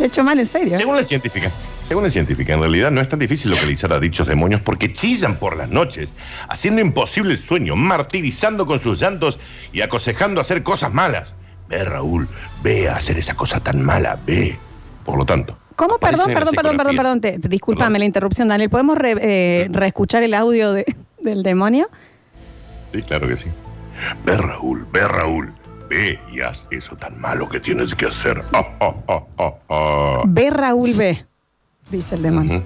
He 0.00 0.06
hecho 0.06 0.24
mal, 0.24 0.38
en 0.40 0.46
serio. 0.46 0.76
Según 0.76 0.96
la 0.96 1.02
científica, 1.02 1.50
según 1.84 2.04
la 2.04 2.10
científica, 2.10 2.54
en 2.54 2.60
realidad 2.60 2.90
no 2.90 3.00
es 3.00 3.08
tan 3.08 3.18
difícil 3.18 3.50
localizar 3.50 3.92
a 3.92 4.00
dichos 4.00 4.26
demonios 4.26 4.60
porque 4.60 4.92
chillan 4.92 5.36
por 5.36 5.56
las 5.56 5.68
noches, 5.68 6.12
haciendo 6.48 6.80
imposible 6.80 7.34
el 7.34 7.38
sueño, 7.38 7.76
martirizando 7.76 8.66
con 8.66 8.80
sus 8.80 8.98
llantos 9.00 9.38
y 9.72 9.80
aconsejando 9.82 10.40
hacer 10.40 10.62
cosas 10.62 10.92
malas. 10.92 11.34
Ve, 11.68 11.84
Raúl, 11.84 12.28
ve 12.62 12.88
a 12.88 12.96
hacer 12.96 13.18
esa 13.18 13.34
cosa 13.34 13.60
tan 13.60 13.82
mala, 13.82 14.18
ve. 14.26 14.56
Por 15.04 15.18
lo 15.18 15.24
tanto. 15.26 15.58
¿Cómo? 15.76 15.98
Perdón, 15.98 16.32
perdón, 16.32 16.54
perdón, 16.54 16.76
perdón, 16.76 16.96
perdón. 16.96 17.20
Te- 17.20 17.38
discúlpame 17.48 17.86
Perdón. 17.88 17.98
la 18.00 18.04
interrupción, 18.04 18.48
Daniel. 18.48 18.70
¿Podemos 18.70 18.96
re- 18.98 19.16
eh, 19.20 19.68
reescuchar 19.70 20.22
el 20.22 20.34
audio 20.34 20.72
de- 20.72 20.84
del 21.20 21.42
demonio? 21.42 21.88
Sí, 22.92 23.02
claro 23.02 23.26
que 23.28 23.36
sí. 23.36 23.48
Ve, 24.24 24.36
Raúl, 24.36 24.86
ve, 24.92 25.06
Raúl. 25.08 25.52
Ve 25.92 26.18
y 26.32 26.40
haz 26.40 26.66
eso 26.70 26.96
tan 26.96 27.20
malo 27.20 27.46
que 27.46 27.60
tienes 27.60 27.94
que 27.94 28.06
hacer. 28.06 28.42
Ah, 28.54 28.66
ah, 28.80 28.94
ah, 29.08 29.52
ah. 29.68 30.22
Ve, 30.24 30.48
Raúl, 30.48 30.94
ve. 30.94 31.22
Dice 31.90 32.14
el 32.14 32.22
demonio. 32.22 32.62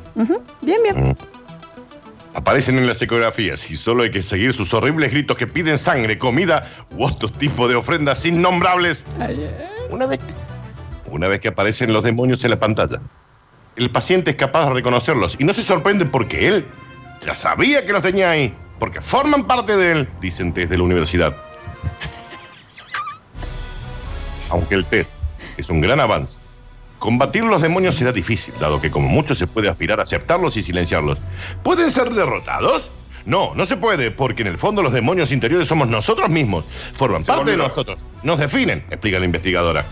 Bien, 0.62 0.78
bien. 0.80 1.16
Aparecen 2.34 2.78
en 2.78 2.86
las 2.86 3.02
ecografías 3.02 3.68
y 3.68 3.76
solo 3.76 4.04
hay 4.04 4.12
que 4.12 4.22
seguir 4.22 4.52
sus 4.52 4.72
horribles 4.72 5.10
gritos 5.10 5.36
que 5.36 5.48
piden 5.48 5.76
sangre, 5.76 6.16
comida 6.18 6.70
u 6.96 7.02
otros 7.02 7.32
tipos 7.32 7.68
de 7.68 7.74
ofrendas 7.74 8.24
innombrables. 8.24 9.04
Una 9.90 10.06
vez, 10.06 10.20
una 11.10 11.26
vez 11.26 11.40
que 11.40 11.48
aparecen 11.48 11.92
los 11.92 12.04
demonios 12.04 12.44
en 12.44 12.50
la 12.50 12.60
pantalla, 12.60 13.00
el 13.74 13.90
paciente 13.90 14.30
es 14.30 14.36
capaz 14.36 14.68
de 14.68 14.74
reconocerlos 14.74 15.36
y 15.40 15.44
no 15.44 15.52
se 15.52 15.64
sorprende 15.64 16.06
porque 16.06 16.46
él 16.46 16.64
ya 17.22 17.34
sabía 17.34 17.84
que 17.84 17.92
los 17.92 18.02
tenía 18.02 18.30
ahí, 18.30 18.54
porque 18.78 19.00
forman 19.00 19.48
parte 19.48 19.76
de 19.76 19.90
él, 19.90 20.08
dicen 20.20 20.54
desde 20.54 20.76
la 20.76 20.84
universidad. 20.84 21.34
Aunque 24.50 24.74
el 24.74 24.84
test 24.84 25.10
es 25.56 25.70
un 25.70 25.80
gran 25.80 26.00
avance, 26.00 26.40
combatir 26.98 27.44
los 27.44 27.62
demonios 27.62 27.94
será 27.96 28.12
difícil, 28.12 28.54
dado 28.60 28.80
que 28.80 28.90
como 28.90 29.08
mucho 29.08 29.34
se 29.34 29.46
puede 29.46 29.68
aspirar 29.68 30.00
a 30.00 30.04
aceptarlos 30.04 30.56
y 30.56 30.62
silenciarlos. 30.62 31.18
¿Pueden 31.62 31.90
ser 31.90 32.10
derrotados? 32.10 32.90
No, 33.24 33.54
no 33.56 33.66
se 33.66 33.76
puede, 33.76 34.12
porque 34.12 34.42
en 34.42 34.48
el 34.48 34.58
fondo 34.58 34.82
los 34.82 34.92
demonios 34.92 35.32
interiores 35.32 35.66
somos 35.66 35.88
nosotros 35.88 36.28
mismos. 36.30 36.64
Forman 36.94 37.24
Se 37.24 37.32
parte 37.32 37.50
de 37.50 37.56
loco. 37.56 37.68
nosotros. 37.68 38.04
Nos 38.22 38.38
definen, 38.38 38.84
explica 38.90 39.18
la 39.18 39.24
investigadora. 39.24 39.84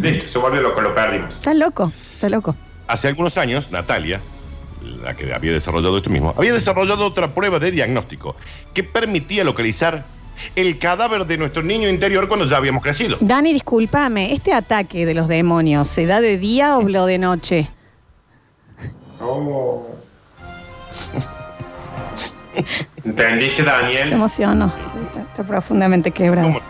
Listo, 0.00 0.28
se 0.28 0.38
volvió 0.38 0.62
loco, 0.62 0.80
lo 0.80 0.94
perdimos. 0.94 1.34
Está 1.34 1.52
loco, 1.52 1.92
está 2.14 2.28
loco. 2.30 2.56
Hace 2.86 3.08
algunos 3.08 3.36
años, 3.36 3.70
Natalia, 3.70 4.20
la 5.02 5.14
que 5.14 5.34
había 5.34 5.52
desarrollado 5.52 5.98
esto 5.98 6.08
mismo, 6.08 6.32
había 6.36 6.54
desarrollado 6.54 7.04
otra 7.04 7.34
prueba 7.34 7.58
de 7.58 7.70
diagnóstico 7.70 8.36
que 8.72 8.82
permitía 8.84 9.44
localizar 9.44 10.06
el 10.56 10.78
cadáver 10.78 11.26
de 11.26 11.36
nuestro 11.38 11.62
niño 11.62 11.88
interior 11.88 12.28
cuando 12.28 12.46
ya 12.46 12.56
habíamos 12.56 12.82
crecido. 12.82 13.16
Dani, 13.20 13.52
discúlpame. 13.52 14.32
¿Este 14.32 14.52
ataque 14.52 15.04
de 15.06 15.14
los 15.14 15.28
demonios 15.28 15.88
se 15.88 16.06
da 16.06 16.20
de 16.20 16.38
día 16.38 16.76
o 16.78 16.88
lo 16.88 17.06
de 17.06 17.18
noche? 17.18 17.68
Oh. 19.20 19.86
¿Entendiste, 23.04 23.56
Se 23.56 23.62
Daniel? 23.62 24.12
emocionó. 24.12 24.68
Sí, 24.68 24.98
está, 25.06 25.20
está 25.22 25.42
profundamente 25.44 26.10
quebrado. 26.10 26.48
¿Cómo? 26.48 26.60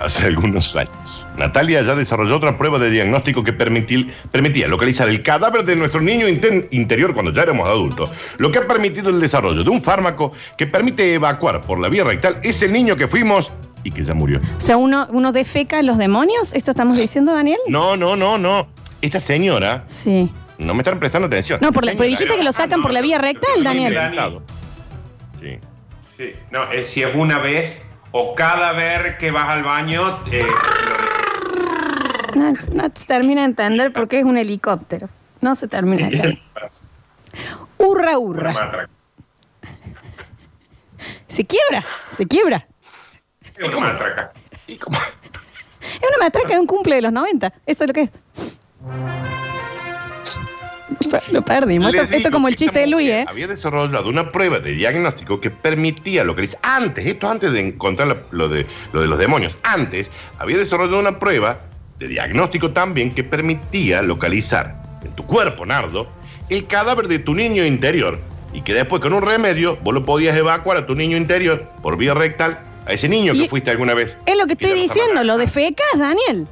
Hace 0.00 0.26
algunos 0.26 0.74
años. 0.76 0.92
Natalia 1.36 1.80
ya 1.82 1.94
desarrolló 1.94 2.36
otra 2.36 2.58
prueba 2.58 2.78
de 2.78 2.90
diagnóstico 2.90 3.42
que 3.42 3.52
permitía 3.52 4.68
localizar 4.68 5.08
el 5.08 5.22
cadáver 5.22 5.64
de 5.64 5.76
nuestro 5.76 6.00
niño 6.00 6.26
interior 6.70 7.14
cuando 7.14 7.32
ya 7.32 7.42
éramos 7.42 7.66
adultos, 7.68 8.10
lo 8.38 8.50
que 8.52 8.58
ha 8.58 8.66
permitido 8.68 9.10
el 9.10 9.20
desarrollo 9.20 9.64
de 9.64 9.70
un 9.70 9.80
fármaco 9.80 10.32
que 10.58 10.66
permite 10.66 11.14
evacuar 11.14 11.60
por 11.62 11.80
la 11.80 11.88
vía 11.88 12.04
rectal 12.04 12.38
ese 12.42 12.68
niño 12.68 12.96
que 12.96 13.08
fuimos 13.08 13.50
y 13.84 13.90
que 13.90 14.04
ya 14.04 14.14
murió. 14.14 14.40
O 14.56 14.60
sea, 14.60 14.76
uno, 14.76 15.06
uno 15.10 15.32
defeca 15.32 15.78
a 15.78 15.82
los 15.82 15.98
demonios. 15.98 16.52
¿Esto 16.54 16.70
estamos 16.72 16.96
diciendo, 16.96 17.32
Daniel? 17.32 17.58
No, 17.66 17.96
no, 17.96 18.14
no, 18.14 18.38
no. 18.38 18.68
Esta 19.00 19.18
señora, 19.18 19.84
Sí. 19.86 20.30
no 20.58 20.74
me 20.74 20.80
están 20.82 20.98
prestando 21.00 21.26
atención. 21.26 21.58
No, 21.62 21.72
por 21.72 21.84
la- 21.84 21.92
pero 21.92 22.04
dijiste 22.04 22.36
que 22.36 22.42
lo 22.44 22.52
sacan 22.52 22.82
por 22.82 22.92
la 22.92 23.00
vía 23.00 23.18
rectal, 23.18 23.64
Daniel. 23.64 23.96
Sí. 25.40 25.58
Sí. 26.16 26.32
No, 26.52 26.70
es 26.70 26.88
si 26.88 27.02
es 27.02 27.12
una 27.14 27.38
vez 27.38 27.82
o 28.12 28.34
cada 28.34 28.72
vez 28.72 29.16
que 29.18 29.30
vas 29.32 29.48
al 29.48 29.62
baño. 29.64 30.18
eh, 30.30 30.44
No, 32.34 32.52
no 32.52 32.82
se 32.94 33.06
termina 33.06 33.42
de 33.42 33.48
entender 33.48 33.92
porque 33.92 34.18
es 34.18 34.24
un 34.24 34.36
helicóptero. 34.36 35.08
No 35.40 35.54
se 35.54 35.68
termina 35.68 36.08
de 36.08 36.16
entender. 36.16 36.38
Hurra, 37.78 38.18
hurra. 38.18 38.88
Se 41.28 41.44
quiebra, 41.44 41.82
se 42.16 42.26
quiebra. 42.26 42.66
Es 43.56 43.68
una 43.68 43.80
matraca. 43.80 44.32
Es 44.66 44.78
una 46.08 46.18
matraca 46.20 46.48
de 46.48 46.60
un 46.60 46.66
cumple 46.66 46.96
de 46.96 47.02
los 47.02 47.12
90. 47.12 47.52
Eso 47.66 47.84
es 47.84 47.88
lo 47.88 47.94
que 47.94 48.02
es. 48.02 48.10
Lo 51.30 51.42
perdimos. 51.42 51.92
Esto, 51.92 52.14
esto 52.14 52.30
como 52.30 52.48
el 52.48 52.54
que 52.54 52.58
chiste 52.58 52.80
de 52.80 52.86
Luis, 52.86 53.08
¿eh? 53.08 53.24
Había 53.28 53.46
desarrollado 53.46 54.08
una 54.08 54.30
prueba 54.30 54.60
de 54.60 54.72
diagnóstico 54.72 55.40
que 55.40 55.50
permitía 55.50 56.24
localizar, 56.24 56.60
antes, 56.62 57.06
esto 57.06 57.28
antes 57.28 57.52
de 57.52 57.60
encontrar 57.60 58.24
lo, 58.30 58.48
de, 58.48 58.66
lo 58.92 59.02
de 59.02 59.08
los 59.08 59.18
demonios, 59.18 59.58
antes 59.62 60.10
había 60.38 60.56
desarrollado 60.56 61.00
una 61.00 61.18
prueba 61.18 61.58
de 62.02 62.08
diagnóstico 62.08 62.70
también 62.72 63.14
que 63.14 63.24
permitía 63.24 64.02
localizar 64.02 64.82
en 65.04 65.12
tu 65.12 65.24
cuerpo, 65.24 65.64
Nardo, 65.66 66.08
el 66.48 66.66
cadáver 66.66 67.08
de 67.08 67.18
tu 67.18 67.34
niño 67.34 67.64
interior 67.64 68.18
y 68.52 68.60
que 68.62 68.74
después 68.74 69.00
con 69.00 69.12
un 69.14 69.22
remedio 69.22 69.78
vos 69.82 69.94
lo 69.94 70.04
podías 70.04 70.36
evacuar 70.36 70.76
a 70.76 70.86
tu 70.86 70.94
niño 70.94 71.16
interior 71.16 71.70
por 71.82 71.96
vía 71.96 72.12
rectal, 72.14 72.58
a 72.86 72.92
ese 72.92 73.08
niño 73.08 73.32
Y- 73.34 73.42
que 73.42 73.48
fuiste 73.48 73.70
alguna 73.70 73.94
vez. 73.94 74.18
Es 74.26 74.36
lo 74.36 74.46
que 74.46 74.52
estoy 74.54 74.72
diciendo, 74.74 75.24
lo 75.24 75.38
de 75.38 75.46
fecas, 75.46 75.86
Daniel. 75.96 76.46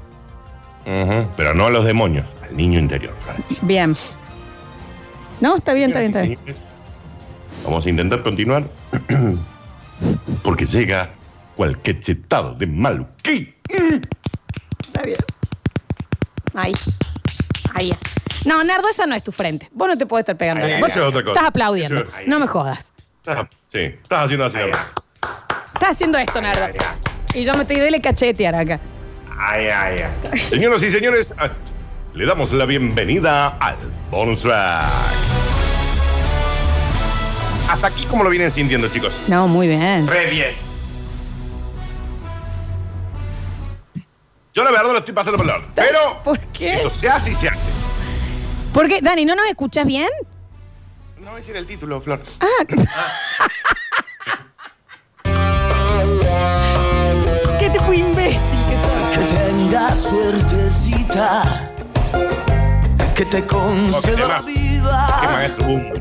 Pero 1.37 1.55
no 1.55 1.67
a 1.67 1.71
los 1.71 1.85
demonios, 1.85 2.25
al 2.49 2.57
niño 2.57 2.79
interior, 2.79 3.15
Florencia. 3.19 3.59
Bien. 3.63 3.95
No, 5.41 5.57
está 5.57 5.73
bien, 5.73 5.91
está 5.91 6.01
bien, 6.01 6.13
está 6.13 6.23
bien. 6.23 6.57
Vamos 7.65 7.85
a 7.87 7.91
intentar 7.91 8.23
continuar. 8.23 8.65
Porque 10.43 10.65
llega 10.65 11.11
cualquier 11.57 12.01
chetado 12.01 12.55
de 12.55 12.67
maluquí. 12.67 13.53
Está 13.69 15.03
bien. 15.03 15.19
Ahí. 16.55 16.73
Ahí. 17.79 17.97
No, 18.45 18.63
Nardo, 18.65 18.89
esa 18.89 19.07
no 19.07 19.15
es 19.15 19.23
tu 19.23 19.33
frente. 19.33 19.69
Vos 19.73 19.89
no 19.89 19.99
te 19.99 20.07
puedes 20.07 20.23
estar 20.23 20.37
pegando. 20.37 20.65
Ahí, 20.65 20.81
Vos 20.81 20.91
Eso 20.91 21.01
es 21.01 21.07
otra 21.07 21.23
cosa. 21.23 21.33
estás 21.35 21.49
aplaudiendo. 21.49 22.01
Eso 22.01 22.11
es- 22.21 22.27
No 22.27 22.39
me 22.41 22.47
jodas. 22.47 22.79
Estás- 23.19 23.47
Sí, 23.73 23.79
estás 23.79 24.25
haciendo 24.25 24.47
así. 24.47 24.59
Estás 25.75 25.91
haciendo 25.91 26.19
esto, 26.19 26.41
Nardo. 26.41 26.67
Y 27.35 27.45
yo 27.45 27.55
me 27.55 27.63
estoy 27.63 27.77
dele 27.77 28.01
cachetear 28.01 28.55
acá. 28.55 28.81
Ay, 29.39 29.69
ay, 29.69 29.97
ay. 30.33 30.39
Señoras 30.51 30.83
y 30.83 30.91
señores, 30.91 31.33
ah, 31.39 31.51
le 32.15 32.27
damos 32.27 32.53
la 32.53 32.65
bienvenida 32.67 33.57
al 33.61 33.77
bonus 34.11 34.43
track. 34.43 34.87
Hasta 37.69 37.87
aquí, 37.87 38.05
como 38.07 38.25
lo 38.25 38.31
vienen 38.31 38.51
sintiendo, 38.51 38.89
chicos? 38.89 39.17
No, 39.29 39.47
muy 39.47 39.69
bien. 39.69 40.07
Re 40.09 40.27
bien. 40.27 40.70
Yo, 44.53 44.65
la 44.65 44.71
verdad, 44.71 44.93
lo 44.93 44.99
estoy 44.99 45.15
pasando 45.15 45.39
por 45.39 45.47
el 45.47 45.53
orden. 45.53 45.71
Pero 45.75 46.21
¿Por 46.25 46.39
qué? 46.53 46.75
esto 46.75 46.91
se 46.91 47.09
hace 47.09 47.31
y 47.33 47.35
se 47.35 47.49
hace. 47.49 47.59
¿Por 48.75 48.89
qué? 48.89 49.01
Dani, 49.01 49.25
¿no 49.25 49.35
nos 49.35 49.47
escuchas 49.47 49.87
bien? 49.87 50.09
No 51.19 51.37
ese 51.37 51.51
era 51.51 51.61
el 51.61 51.67
título, 51.67 52.01
Flor. 52.01 52.21
Ah. 52.41 52.47
¿Qué 57.59 57.71
tipo 57.71 57.93
imbécil 57.93 58.59
que 58.69 58.77
sos? 58.83 59.11
Que 59.29 59.35
tengas 59.35 59.99
suertecita, 59.99 61.43
que 63.15 63.25
te 63.27 63.39
Oh, 63.39 63.47
conceda 63.47 64.17
tema. 64.17 64.43
Qué 64.47 64.53
vida 64.53 65.09
maestro. 65.33 65.67
boom. 65.67 65.93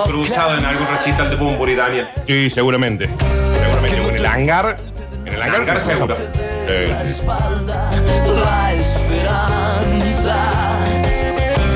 Hemos 0.00 0.08
cruzado 0.08 0.56
en 0.56 0.64
algún 0.64 0.86
recital 0.88 1.30
de 1.30 1.36
Bumburi, 1.36 1.74
Daniel. 1.74 2.06
Sí, 2.26 2.50
seguramente. 2.50 3.08
Seguramente. 3.08 4.08
En 4.08 4.16
el 4.16 4.26
hangar. 4.26 4.76
En 5.24 5.34
el 5.34 5.42
hangar, 5.42 5.60
Hangar 5.60 5.80
seguro. 5.80 6.16
Sí. 6.16 6.92
espalda, 7.04 7.90
la 8.26 8.72
esperanza. 8.72 10.36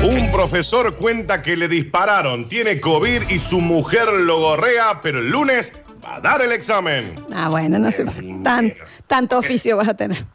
Un 0.03 0.31
profesor 0.31 0.95
cuenta 0.95 1.41
que 1.41 1.55
le 1.57 1.67
dispararon, 1.67 2.47
tiene 2.47 2.79
COVID 2.79 3.29
y 3.29 3.39
su 3.39 3.59
mujer 3.59 4.11
lo 4.13 4.39
gorrea, 4.39 4.99
pero 5.01 5.19
el 5.19 5.29
lunes 5.29 5.71
va 6.03 6.15
a 6.17 6.19
dar 6.21 6.41
el 6.41 6.51
examen. 6.51 7.15
Ah, 7.33 7.49
bueno, 7.49 7.79
no 7.79 7.91
sé. 7.91 8.05
Tan, 8.43 8.73
tanto 9.07 9.37
oficio 9.39 9.77
vas 9.77 9.87
a 9.87 9.95
tener. 9.95 10.25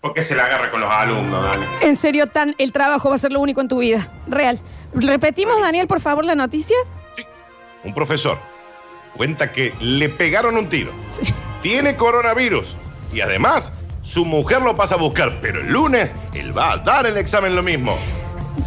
¿Por 0.00 0.12
qué 0.14 0.22
se 0.22 0.34
la 0.34 0.44
agarra 0.44 0.70
con 0.70 0.80
los 0.80 0.90
alumnos, 0.90 1.42
Daniel? 1.44 1.68
En 1.80 1.96
serio, 1.96 2.26
tan 2.28 2.54
el 2.58 2.72
trabajo 2.72 3.08
va 3.10 3.14
a 3.16 3.18
ser 3.18 3.32
lo 3.32 3.40
único 3.40 3.60
en 3.60 3.68
tu 3.68 3.78
vida. 3.78 4.08
Real. 4.26 4.60
Repetimos, 4.94 5.60
Daniel, 5.60 5.86
por 5.86 6.00
favor, 6.00 6.24
la 6.24 6.34
noticia. 6.34 6.76
Un 7.84 7.94
profesor 7.94 8.38
cuenta 9.16 9.52
que 9.52 9.72
le 9.80 10.08
pegaron 10.08 10.56
un 10.56 10.68
tiro, 10.68 10.90
tiene 11.62 11.94
coronavirus 11.96 12.76
y 13.12 13.20
además 13.20 13.72
su 14.02 14.24
mujer 14.24 14.60
lo 14.62 14.76
pasa 14.76 14.96
a 14.96 14.98
buscar, 14.98 15.32
pero 15.40 15.60
el 15.60 15.72
lunes 15.72 16.10
él 16.34 16.56
va 16.56 16.72
a 16.72 16.76
dar 16.78 17.06
el 17.06 17.16
examen 17.16 17.54
lo 17.54 17.62
mismo. 17.62 17.96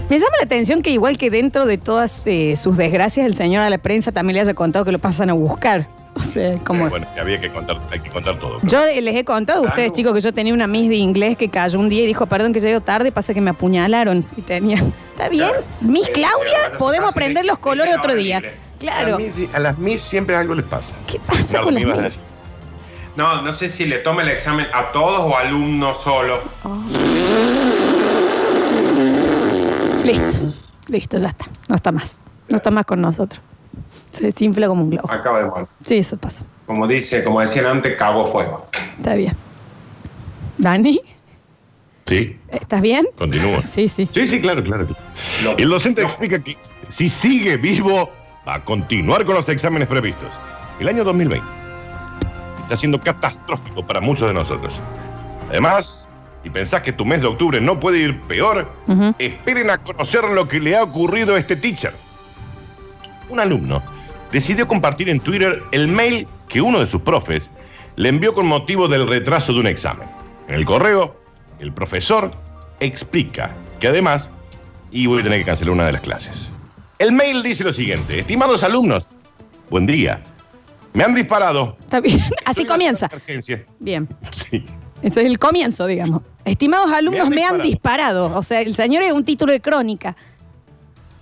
Me 0.09 0.17
llama 0.17 0.37
la 0.39 0.45
atención 0.45 0.81
que 0.81 0.89
igual 0.89 1.17
que 1.17 1.29
dentro 1.29 1.65
de 1.65 1.77
todas 1.77 2.23
eh, 2.25 2.55
sus 2.55 2.77
desgracias, 2.77 3.25
el 3.25 3.35
señor 3.35 3.61
a 3.63 3.69
la 3.69 3.77
prensa 3.77 4.11
también 4.11 4.35
le 4.35 4.41
haya 4.41 4.53
contado 4.53 4.85
que 4.85 4.91
lo 4.91 4.99
pasan 4.99 5.29
a 5.29 5.33
buscar. 5.33 5.87
O 6.17 6.23
sea, 6.23 6.57
como. 6.65 6.89
Bueno, 6.89 7.05
que 7.13 7.19
había 7.19 7.39
que 7.39 7.47
contar, 7.51 7.77
hay 7.91 7.99
que 7.99 8.09
contar 8.09 8.39
todo. 8.39 8.57
Yo 8.63 8.83
les 8.85 9.15
he 9.15 9.23
contado 9.23 9.59
a 9.63 9.67
ustedes, 9.67 9.91
chicos, 9.93 10.15
que 10.15 10.21
yo 10.21 10.33
tenía 10.33 10.51
una 10.51 10.65
Miss 10.65 10.89
de 10.89 10.95
inglés 10.95 11.37
que 11.37 11.47
cayó 11.47 11.77
un 11.77 11.89
día 11.89 12.01
y 12.01 12.07
dijo, 12.07 12.25
perdón 12.25 12.53
que 12.53 12.59
llego 12.59 12.81
tarde, 12.81 13.11
pasa 13.11 13.35
que 13.35 13.41
me 13.41 13.51
apuñalaron. 13.51 14.25
Y 14.35 14.41
tenía. 14.41 14.77
¿Está 15.11 15.29
bien? 15.29 15.49
Claro. 15.49 15.63
Miss 15.81 16.07
Eh, 16.07 16.11
Claudia, 16.13 16.71
podemos 16.79 17.11
aprender 17.11 17.45
los 17.45 17.59
colores 17.59 17.95
otro 17.95 18.15
día. 18.15 18.41
A 18.77 18.79
Claro. 18.79 19.17
las 19.19 19.55
A 19.55 19.59
las 19.59 19.77
Miss 19.77 20.01
siempre 20.01 20.35
algo 20.35 20.53
les 20.53 20.65
pasa. 20.65 20.93
¿Qué 21.07 21.19
pasa 21.19 21.53
Nardo, 21.53 21.63
con 21.65 21.75
Miss? 21.75 21.97
decir. 21.97 22.19
No, 23.15 23.41
no 23.41 23.51
sé 23.53 23.69
si 23.69 23.85
le 23.85 23.97
toma 23.97 24.21
el 24.21 24.29
examen 24.29 24.67
a 24.73 24.91
todos 24.91 25.19
o 25.19 25.35
alumnos 25.35 26.01
solo. 26.01 26.39
Listo. 30.03 30.53
Listo, 30.87 31.17
ya 31.17 31.27
está. 31.29 31.45
No 31.67 31.75
está 31.75 31.91
más. 31.91 32.19
No 32.47 32.57
está 32.57 32.71
más 32.71 32.85
con 32.85 33.01
nosotros. 33.01 33.41
Se 34.11 34.25
desinfla 34.25 34.67
como 34.67 34.83
un 34.83 34.89
globo. 34.91 35.11
Acaba 35.11 35.39
de 35.39 35.45
morir. 35.47 35.67
Sí, 35.85 35.95
eso 35.97 36.17
pasa. 36.17 36.43
Como 36.65 36.87
dice, 36.87 37.23
como 37.23 37.41
decían 37.41 37.65
antes, 37.65 37.95
cagó 37.97 38.25
fuego. 38.25 38.67
Está 38.97 39.15
bien. 39.15 39.33
Dani, 40.57 41.01
Sí, 42.05 42.37
¿estás 42.49 42.81
bien? 42.81 43.05
continúa. 43.17 43.61
Sí, 43.69 43.89
sí. 43.89 44.07
Sí, 44.13 44.25
sí, 44.27 44.39
claro, 44.39 44.63
claro. 44.63 44.87
Lo- 45.43 45.57
El 45.57 45.67
docente 45.69 46.01
lo- 46.01 46.07
explica 46.07 46.39
que 46.39 46.55
si 46.87 47.09
sigue 47.09 47.57
vivo, 47.57 48.09
a 48.47 48.63
continuar 48.63 49.25
con 49.25 49.35
los 49.35 49.49
exámenes 49.49 49.87
previstos. 49.87 50.29
El 50.79 50.87
año 50.87 51.03
2020 51.03 51.45
está 52.63 52.75
siendo 52.75 52.99
catastrófico 52.99 53.85
para 53.85 54.01
muchos 54.01 54.27
de 54.27 54.33
nosotros. 54.33 54.81
Además, 55.49 56.07
si 56.43 56.49
pensás 56.49 56.81
que 56.81 56.91
tu 56.93 57.05
mes 57.05 57.21
de 57.21 57.27
octubre 57.27 57.59
no 57.61 57.79
puede 57.79 57.99
ir 57.99 58.21
peor, 58.21 58.69
Ujú. 58.87 59.15
esperen 59.19 59.69
a 59.69 59.77
conocer 59.77 60.23
lo 60.25 60.47
que 60.47 60.59
le 60.59 60.75
ha 60.75 60.83
ocurrido 60.83 61.35
a 61.35 61.39
este 61.39 61.55
teacher. 61.55 61.93
Un 63.29 63.39
alumno 63.39 63.81
decidió 64.31 64.67
compartir 64.67 65.09
en 65.09 65.19
Twitter 65.19 65.63
el 65.71 65.87
mail 65.87 66.27
que 66.47 66.61
uno 66.61 66.79
de 66.79 66.85
sus 66.85 67.01
profes 67.01 67.49
le 67.95 68.09
envió 68.09 68.33
con 68.33 68.45
motivo 68.45 68.87
del 68.87 69.07
retraso 69.07 69.53
de 69.53 69.59
un 69.59 69.67
examen. 69.67 70.07
En 70.47 70.55
el 70.55 70.65
correo, 70.65 71.19
el 71.59 71.73
profesor 71.73 72.31
explica 72.79 73.49
que 73.79 73.87
además, 73.87 74.29
y 74.91 75.07
voy 75.07 75.21
a 75.21 75.23
tener 75.23 75.39
que 75.39 75.45
cancelar 75.45 75.73
una 75.73 75.85
de 75.85 75.93
las 75.93 76.01
clases. 76.01 76.51
El 76.99 77.11
mail 77.11 77.43
dice 77.43 77.63
lo 77.63 77.71
siguiente, 77.71 78.19
estimados 78.19 78.63
alumnos, 78.63 79.07
buen 79.69 79.85
día. 79.85 80.21
Me 80.93 81.03
han 81.03 81.13
disparado. 81.13 81.77
Está 81.79 81.99
bien. 81.99 82.19
Así 82.45 82.61
Estoy 82.61 82.65
comienza. 82.65 83.09
Bien. 83.79 84.07
Sí. 84.31 84.65
Ese 85.03 85.21
es 85.21 85.27
el 85.27 85.37
comienzo, 85.37 85.85
digamos. 85.85 86.23
Estimados 86.43 86.91
alumnos, 86.91 87.29
Me 87.29 87.35
me 87.35 87.43
han 87.43 87.55
han 87.55 87.61
disparado. 87.61 88.35
O 88.35 88.41
sea, 88.41 88.61
el 88.61 88.73
señor 88.73 89.03
es 89.03 89.13
un 89.13 89.23
título 89.23 89.51
de 89.51 89.61
crónica. 89.61 90.15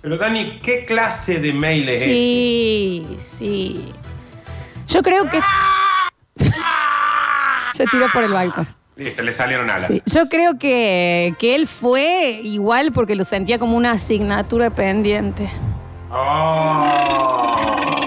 Pero 0.00 0.16
Dani, 0.16 0.60
¿qué 0.62 0.86
clase 0.86 1.40
de 1.40 1.52
mail 1.52 1.82
es 1.82 1.88
ese? 1.96 2.04
Sí, 2.06 3.06
sí. 3.18 3.84
Yo 4.88 5.02
creo 5.02 5.28
que. 5.28 5.40
Se 7.74 7.84
tiró 7.86 8.06
por 8.12 8.24
el 8.24 8.32
balcón. 8.32 8.75
Listo, 8.96 9.22
le 9.22 9.32
salieron 9.32 9.68
alas. 9.68 9.88
Sí. 9.88 10.02
Yo 10.06 10.26
creo 10.28 10.58
que, 10.58 11.34
que 11.38 11.54
él 11.54 11.66
fue 11.66 12.40
igual 12.42 12.92
porque 12.92 13.14
lo 13.14 13.24
sentía 13.24 13.58
como 13.58 13.76
una 13.76 13.92
asignatura 13.92 14.70
pendiente. 14.70 15.50
Oh. 16.10 18.00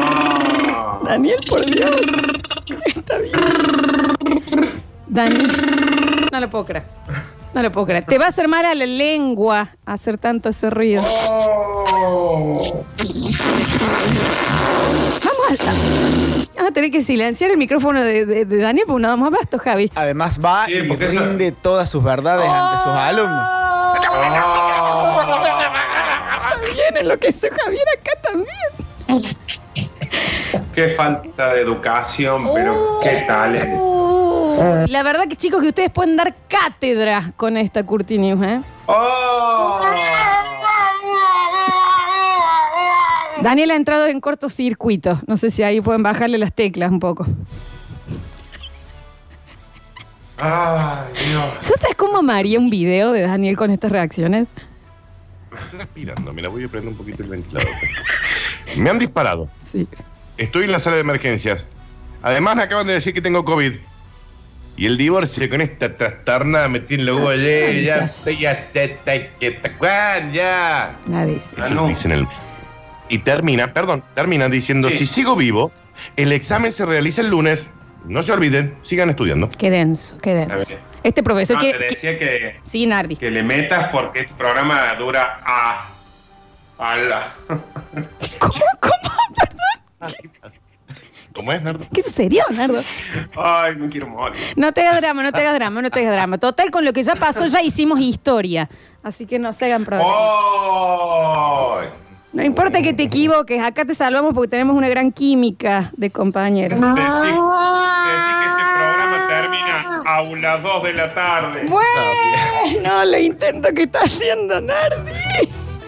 Oh. 0.00 1.00
Daniel, 1.04 1.38
por 1.48 1.64
Dios. 1.64 2.00
Está 2.86 3.18
bien. 3.18 3.32
Daniel. 5.06 5.52
No 6.32 6.40
lo 6.40 6.50
puedo 6.50 6.66
creer. 6.66 6.84
No 7.54 7.62
lo 7.62 7.70
puedo 7.70 7.86
creer. 7.86 8.04
Te 8.04 8.18
va 8.18 8.26
a 8.26 8.28
hacer 8.28 8.48
mal 8.48 8.66
a 8.66 8.74
la 8.74 8.86
lengua 8.86 9.76
hacer 9.86 10.18
tanto 10.18 10.48
ese 10.48 10.70
ruido. 10.70 11.02
Oh. 11.06 12.84
Vamos 15.24 15.60
a, 15.60 16.27
a 16.68 16.72
tener 16.72 16.90
que 16.90 17.00
silenciar 17.02 17.50
el 17.50 17.56
micrófono 17.56 18.02
de, 18.02 18.24
de- 18.26 18.44
de 18.44 18.58
Daniel 18.58 18.84
porque 18.86 19.02
no 19.02 19.08
damos 19.08 19.28
abasto, 19.28 19.58
Javi. 19.58 19.90
Además 19.94 20.38
va 20.44 20.66
Sí, 20.66 20.74
y 20.74 20.82
porque 20.88 21.06
rinde 21.08 21.52
todas 21.52 21.88
sus 21.90 22.02
verdades 22.04 22.48
ante 22.48 22.78
sus 22.78 22.92
alumnos. 22.92 23.46
Oh, 24.10 25.20
Bien, 26.74 26.96
en 26.98 27.08
lo 27.08 27.18
que 27.18 27.28
hizo 27.28 27.46
Javier 27.64 27.84
acá 28.00 28.12
también. 28.22 28.48
Qué 30.74 30.88
falta 30.90 31.52
de 31.54 31.60
educación, 31.62 32.50
pero 32.54 32.98
qué 33.02 33.24
tal. 33.26 33.56
eh. 33.56 33.74
Oh. 33.78 34.84
La 34.88 35.02
verdad 35.02 35.24
que 35.28 35.36
chicos 35.36 35.60
que 35.62 35.68
ustedes 35.68 35.90
pueden 35.90 36.16
dar 36.16 36.34
cátedra 36.48 37.32
con 37.36 37.56
esta 37.56 37.84
Curti 37.84 38.18
News, 38.18 38.44
¿eh? 38.44 38.60
Daniel 43.42 43.70
ha 43.70 43.76
entrado 43.76 44.06
en 44.06 44.20
cortocircuito. 44.20 45.20
No 45.26 45.36
sé 45.36 45.50
si 45.50 45.62
ahí 45.62 45.80
pueden 45.80 46.02
bajarle 46.02 46.38
las 46.38 46.52
teclas 46.52 46.90
un 46.90 47.00
poco. 47.00 47.26
Ay, 50.38 51.28
Dios. 51.30 51.44
¿Sabes 51.60 51.96
cómo 51.96 52.18
amaría 52.18 52.58
un 52.58 52.70
video 52.70 53.12
de 53.12 53.22
Daniel 53.22 53.56
con 53.56 53.70
estas 53.70 53.90
reacciones? 53.90 54.46
Estoy 55.52 55.78
respirando, 55.80 56.32
mira, 56.32 56.48
voy 56.48 56.64
a 56.64 56.68
prender 56.68 56.92
un 56.92 56.96
poquito 56.98 57.22
el 57.22 57.28
ventilador. 57.30 57.68
Me 58.76 58.90
han 58.90 58.98
disparado. 58.98 59.48
Sí. 59.66 59.88
Estoy 60.36 60.64
en 60.64 60.72
la 60.72 60.78
sala 60.78 60.96
de 60.96 61.02
emergencias. 61.02 61.64
Además 62.22 62.56
me 62.56 62.62
acaban 62.64 62.86
de 62.86 62.92
decir 62.94 63.14
que 63.14 63.20
tengo 63.20 63.44
COVID. 63.44 63.72
Y 64.76 64.86
el 64.86 64.96
divorcio 64.96 65.48
con 65.50 65.60
esta 65.60 65.96
trastornada 65.96 66.68
me 66.68 66.78
tiene. 66.80 67.04
Ya 67.04 67.12
Gracias. 67.14 68.16
estoy, 68.18 68.38
ya 68.38 68.52
está, 68.52 68.82
está, 68.84 69.14
está, 69.14 69.70
Juan, 69.76 70.32
ya. 70.32 70.96
Nadie 71.08 71.34
dice. 71.34 71.48
Ah, 71.58 71.66
Eso 71.66 71.74
no. 71.74 71.88
dicen 71.88 72.12
el- 72.12 72.28
Y 73.08 73.18
termina, 73.18 73.72
perdón, 73.72 74.02
termina 74.14 74.48
diciendo, 74.48 74.88
Sí. 74.90 74.98
si 74.98 75.06
sigo 75.06 75.34
vivo, 75.36 75.72
el 76.16 76.32
examen 76.32 76.72
se 76.72 76.84
realiza 76.86 77.20
el 77.22 77.30
lunes. 77.30 77.66
No 78.04 78.22
se 78.22 78.32
olviden, 78.32 78.76
sigan 78.82 79.10
estudiando. 79.10 79.50
Qué 79.50 79.70
denso, 79.70 80.16
qué 80.18 80.34
denso. 80.34 80.74
Este 81.02 81.22
profesor 81.22 81.56
No, 81.56 81.62
quiere. 81.62 81.78
te 81.78 81.84
decía 81.86 82.18
que, 82.18 82.60
Sí, 82.64 82.86
Nardi. 82.86 83.16
que 83.16 83.30
le 83.30 83.42
metas 83.42 83.88
porque 83.88 84.20
este 84.20 84.34
programa 84.34 84.94
dura 84.96 85.40
a. 85.44 85.88
a 86.78 86.96
la. 86.96 87.32
¿Cómo? 88.38 88.52
¿Cómo? 88.80 89.14
Perdón. 89.36 90.52
¿Cómo 91.34 91.52
es, 91.52 91.62
Nardo? 91.62 91.86
¿Qué 91.92 92.02
sucedió, 92.02 92.44
Nardo? 92.50 92.80
Ay, 93.36 93.76
me 93.76 93.88
quiero 93.88 94.08
morir. 94.08 94.36
No 94.56 94.72
te 94.72 94.80
hagas 94.82 95.00
drama, 95.00 95.22
no 95.22 95.30
te 95.32 95.40
hagas 95.40 95.54
drama, 95.54 95.82
no 95.82 95.90
te 95.90 96.00
hagas 96.00 96.12
drama. 96.12 96.38
Total, 96.38 96.70
con 96.70 96.84
lo 96.84 96.92
que 96.92 97.02
ya 97.02 97.14
pasó, 97.14 97.46
ya 97.46 97.62
hicimos 97.62 98.00
historia. 98.00 98.68
Así 99.04 99.24
que 99.26 99.38
no 99.38 99.52
se 99.52 99.66
hagan 99.66 99.84
problemas. 99.84 100.12
Ay. 100.18 101.88
No 102.32 102.42
importa 102.44 102.82
que 102.82 102.92
te 102.92 103.04
equivoques, 103.04 103.62
acá 103.62 103.84
te 103.84 103.94
salvamos 103.94 104.34
porque 104.34 104.48
tenemos 104.48 104.76
una 104.76 104.88
gran 104.88 105.12
química 105.12 105.90
de 105.96 106.10
compañeros. 106.10 106.78
Decí, 106.78 106.94
decí 106.94 108.30
que 108.38 108.46
este 108.48 108.64
programa 108.74 109.26
termina 109.28 110.02
a 110.04 110.22
las 110.22 110.62
2 110.62 110.82
de 110.84 110.92
la 110.92 111.14
tarde. 111.14 111.62
Bueno, 111.68 113.04
lo 113.04 113.18
intento 113.18 113.68
que 113.74 113.84
está 113.84 114.00
haciendo 114.00 114.60
Nardi. 114.60 115.12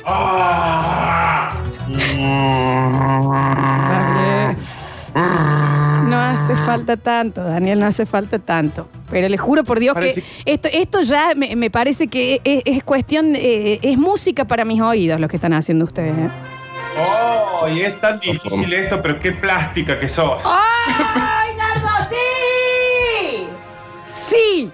Ah. 0.06 1.52
Daniel. 1.88 2.70
No 6.32 6.38
hace 6.44 6.56
falta 6.56 6.96
tanto, 6.96 7.42
Daniel, 7.42 7.80
no 7.80 7.86
hace 7.86 8.06
falta 8.06 8.38
tanto. 8.38 8.88
Pero 9.10 9.28
le 9.28 9.36
juro 9.36 9.64
por 9.64 9.80
Dios 9.80 9.94
Parece- 9.94 10.22
que 10.22 10.52
esto, 10.52 10.68
esto 10.72 11.00
ya 11.02 11.32
me, 11.36 11.56
me 11.56 11.70
parece 11.70 12.08
que 12.08 12.40
es, 12.44 12.62
es 12.64 12.84
cuestión, 12.84 13.34
eh, 13.36 13.78
es 13.82 13.98
música 13.98 14.44
para 14.44 14.64
mis 14.64 14.80
oídos 14.80 15.20
lo 15.20 15.28
que 15.28 15.36
están 15.36 15.52
haciendo 15.52 15.84
ustedes. 15.84 16.16
¿eh? 16.16 16.28
Oh, 16.98 17.68
y 17.68 17.80
es 17.82 18.00
tan 18.00 18.18
difícil 18.20 18.72
esto, 18.72 19.00
pero 19.02 19.18
qué 19.18 19.32
plástica 19.32 19.98
que 19.98 20.08
sos. 20.08 20.42
¡Ay, 20.44 21.54
Nardo, 21.56 21.88
sí! 22.10 23.46
Sí. 24.06 24.70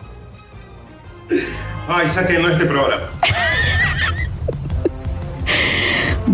Ay, 1.89 2.09
sáquenlo 2.09 2.51
este 2.51 2.65
programa. 2.67 3.05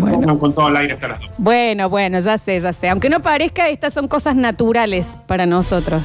Bueno. 0.09 0.37
Con 0.39 0.53
todo 0.53 0.67
el 0.67 0.77
aire 0.77 0.93
hasta 0.93 1.07
las 1.07 1.19
2. 1.21 1.29
Bueno, 1.37 1.89
bueno, 1.89 2.19
ya 2.19 2.37
sé, 2.37 2.59
ya 2.59 2.73
sé. 2.73 2.89
Aunque 2.89 3.09
no 3.09 3.21
parezca, 3.21 3.69
estas 3.69 3.93
son 3.93 4.07
cosas 4.07 4.35
naturales 4.35 5.17
para 5.27 5.45
nosotros. 5.45 6.03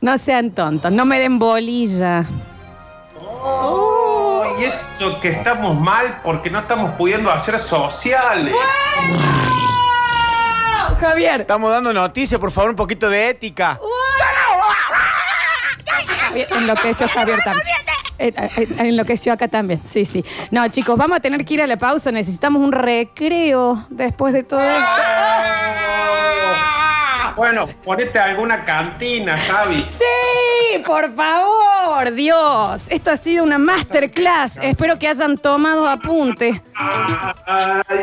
No 0.00 0.16
sean 0.16 0.50
tontos, 0.52 0.90
no 0.90 1.04
me 1.04 1.18
den 1.18 1.38
bolilla. 1.38 2.24
Oh, 3.42 4.44
y 4.58 4.64
eso 4.64 5.20
que 5.20 5.30
estamos 5.30 5.78
mal 5.78 6.20
porque 6.22 6.50
no 6.50 6.60
estamos 6.60 6.92
pudiendo 6.92 7.30
hacer 7.30 7.58
sociales. 7.58 8.54
Javier. 10.98 11.42
Estamos 11.42 11.70
dando 11.70 11.92
noticias, 11.92 12.40
por 12.40 12.50
favor, 12.50 12.70
un 12.70 12.76
poquito 12.76 13.08
de 13.08 13.30
ética. 13.30 13.78
Javier, 16.20 16.48
Enloqueció 16.50 17.08
Javier 17.08 17.42
también. 17.42 17.66
Eh, 18.20 18.34
eh, 18.36 18.68
Enloqueció 18.78 19.32
acá 19.32 19.48
también, 19.48 19.80
sí, 19.82 20.04
sí. 20.04 20.22
No, 20.50 20.68
chicos, 20.68 20.94
vamos 20.98 21.16
a 21.16 21.20
tener 21.20 21.42
que 21.44 21.54
ir 21.54 21.62
a 21.62 21.66
la 21.66 21.78
pausa. 21.78 22.12
Necesitamos 22.12 22.62
un 22.62 22.70
recreo 22.70 23.86
después 23.88 24.34
de 24.34 24.42
todo 24.42 24.60
esto. 24.60 24.84
Bueno, 27.34 27.66
ponete 27.82 28.18
alguna 28.18 28.62
cantina, 28.66 29.38
Javi. 29.38 29.86
Sí, 29.88 30.78
por 30.84 31.14
favor, 31.14 32.12
Dios. 32.12 32.82
Esto 32.90 33.12
ha 33.12 33.16
sido 33.16 33.42
una 33.42 33.56
masterclass. 33.56 34.58
Espero 34.60 34.98
que 34.98 35.08
hayan 35.08 35.38
tomado 35.38 35.88
apunte. 35.88 36.62
Ay, 37.86 37.98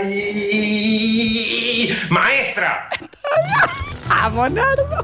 maestra. 2.10 2.89
Vamos, 4.10 4.52
Nardo. 4.52 5.04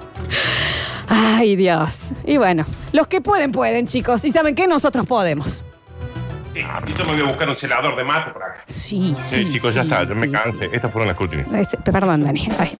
Ay, 1.07 1.55
Dios. 1.55 2.09
Y 2.25 2.37
bueno, 2.37 2.65
los 2.91 3.07
que 3.07 3.21
pueden, 3.21 3.51
pueden, 3.51 3.85
chicos. 3.87 4.23
Y 4.25 4.31
saben 4.31 4.55
que 4.55 4.67
nosotros 4.67 5.05
podemos. 5.05 5.63
Sí, 6.53 6.59
y 6.87 6.93
yo 6.93 7.05
me 7.05 7.13
voy 7.13 7.21
a 7.21 7.25
buscar 7.25 7.49
un 7.49 7.55
celador 7.55 7.95
de 7.95 8.03
mate 8.03 8.31
por 8.31 8.43
acá. 8.43 8.63
Sí, 8.67 9.15
Sí, 9.29 9.47
chicos, 9.49 9.73
ya 9.73 9.81
está, 9.81 10.03
yo 10.07 10.13
me 10.15 10.27
sí, 10.27 10.31
cansé. 10.31 10.69
Estas 10.71 10.91
fueron 10.91 11.07
las 11.07 11.17
sí. 11.17 11.45
Ese- 11.53 11.77
Perdón, 11.77 12.21
Dani. 12.21 12.47
Ay, 12.59 12.71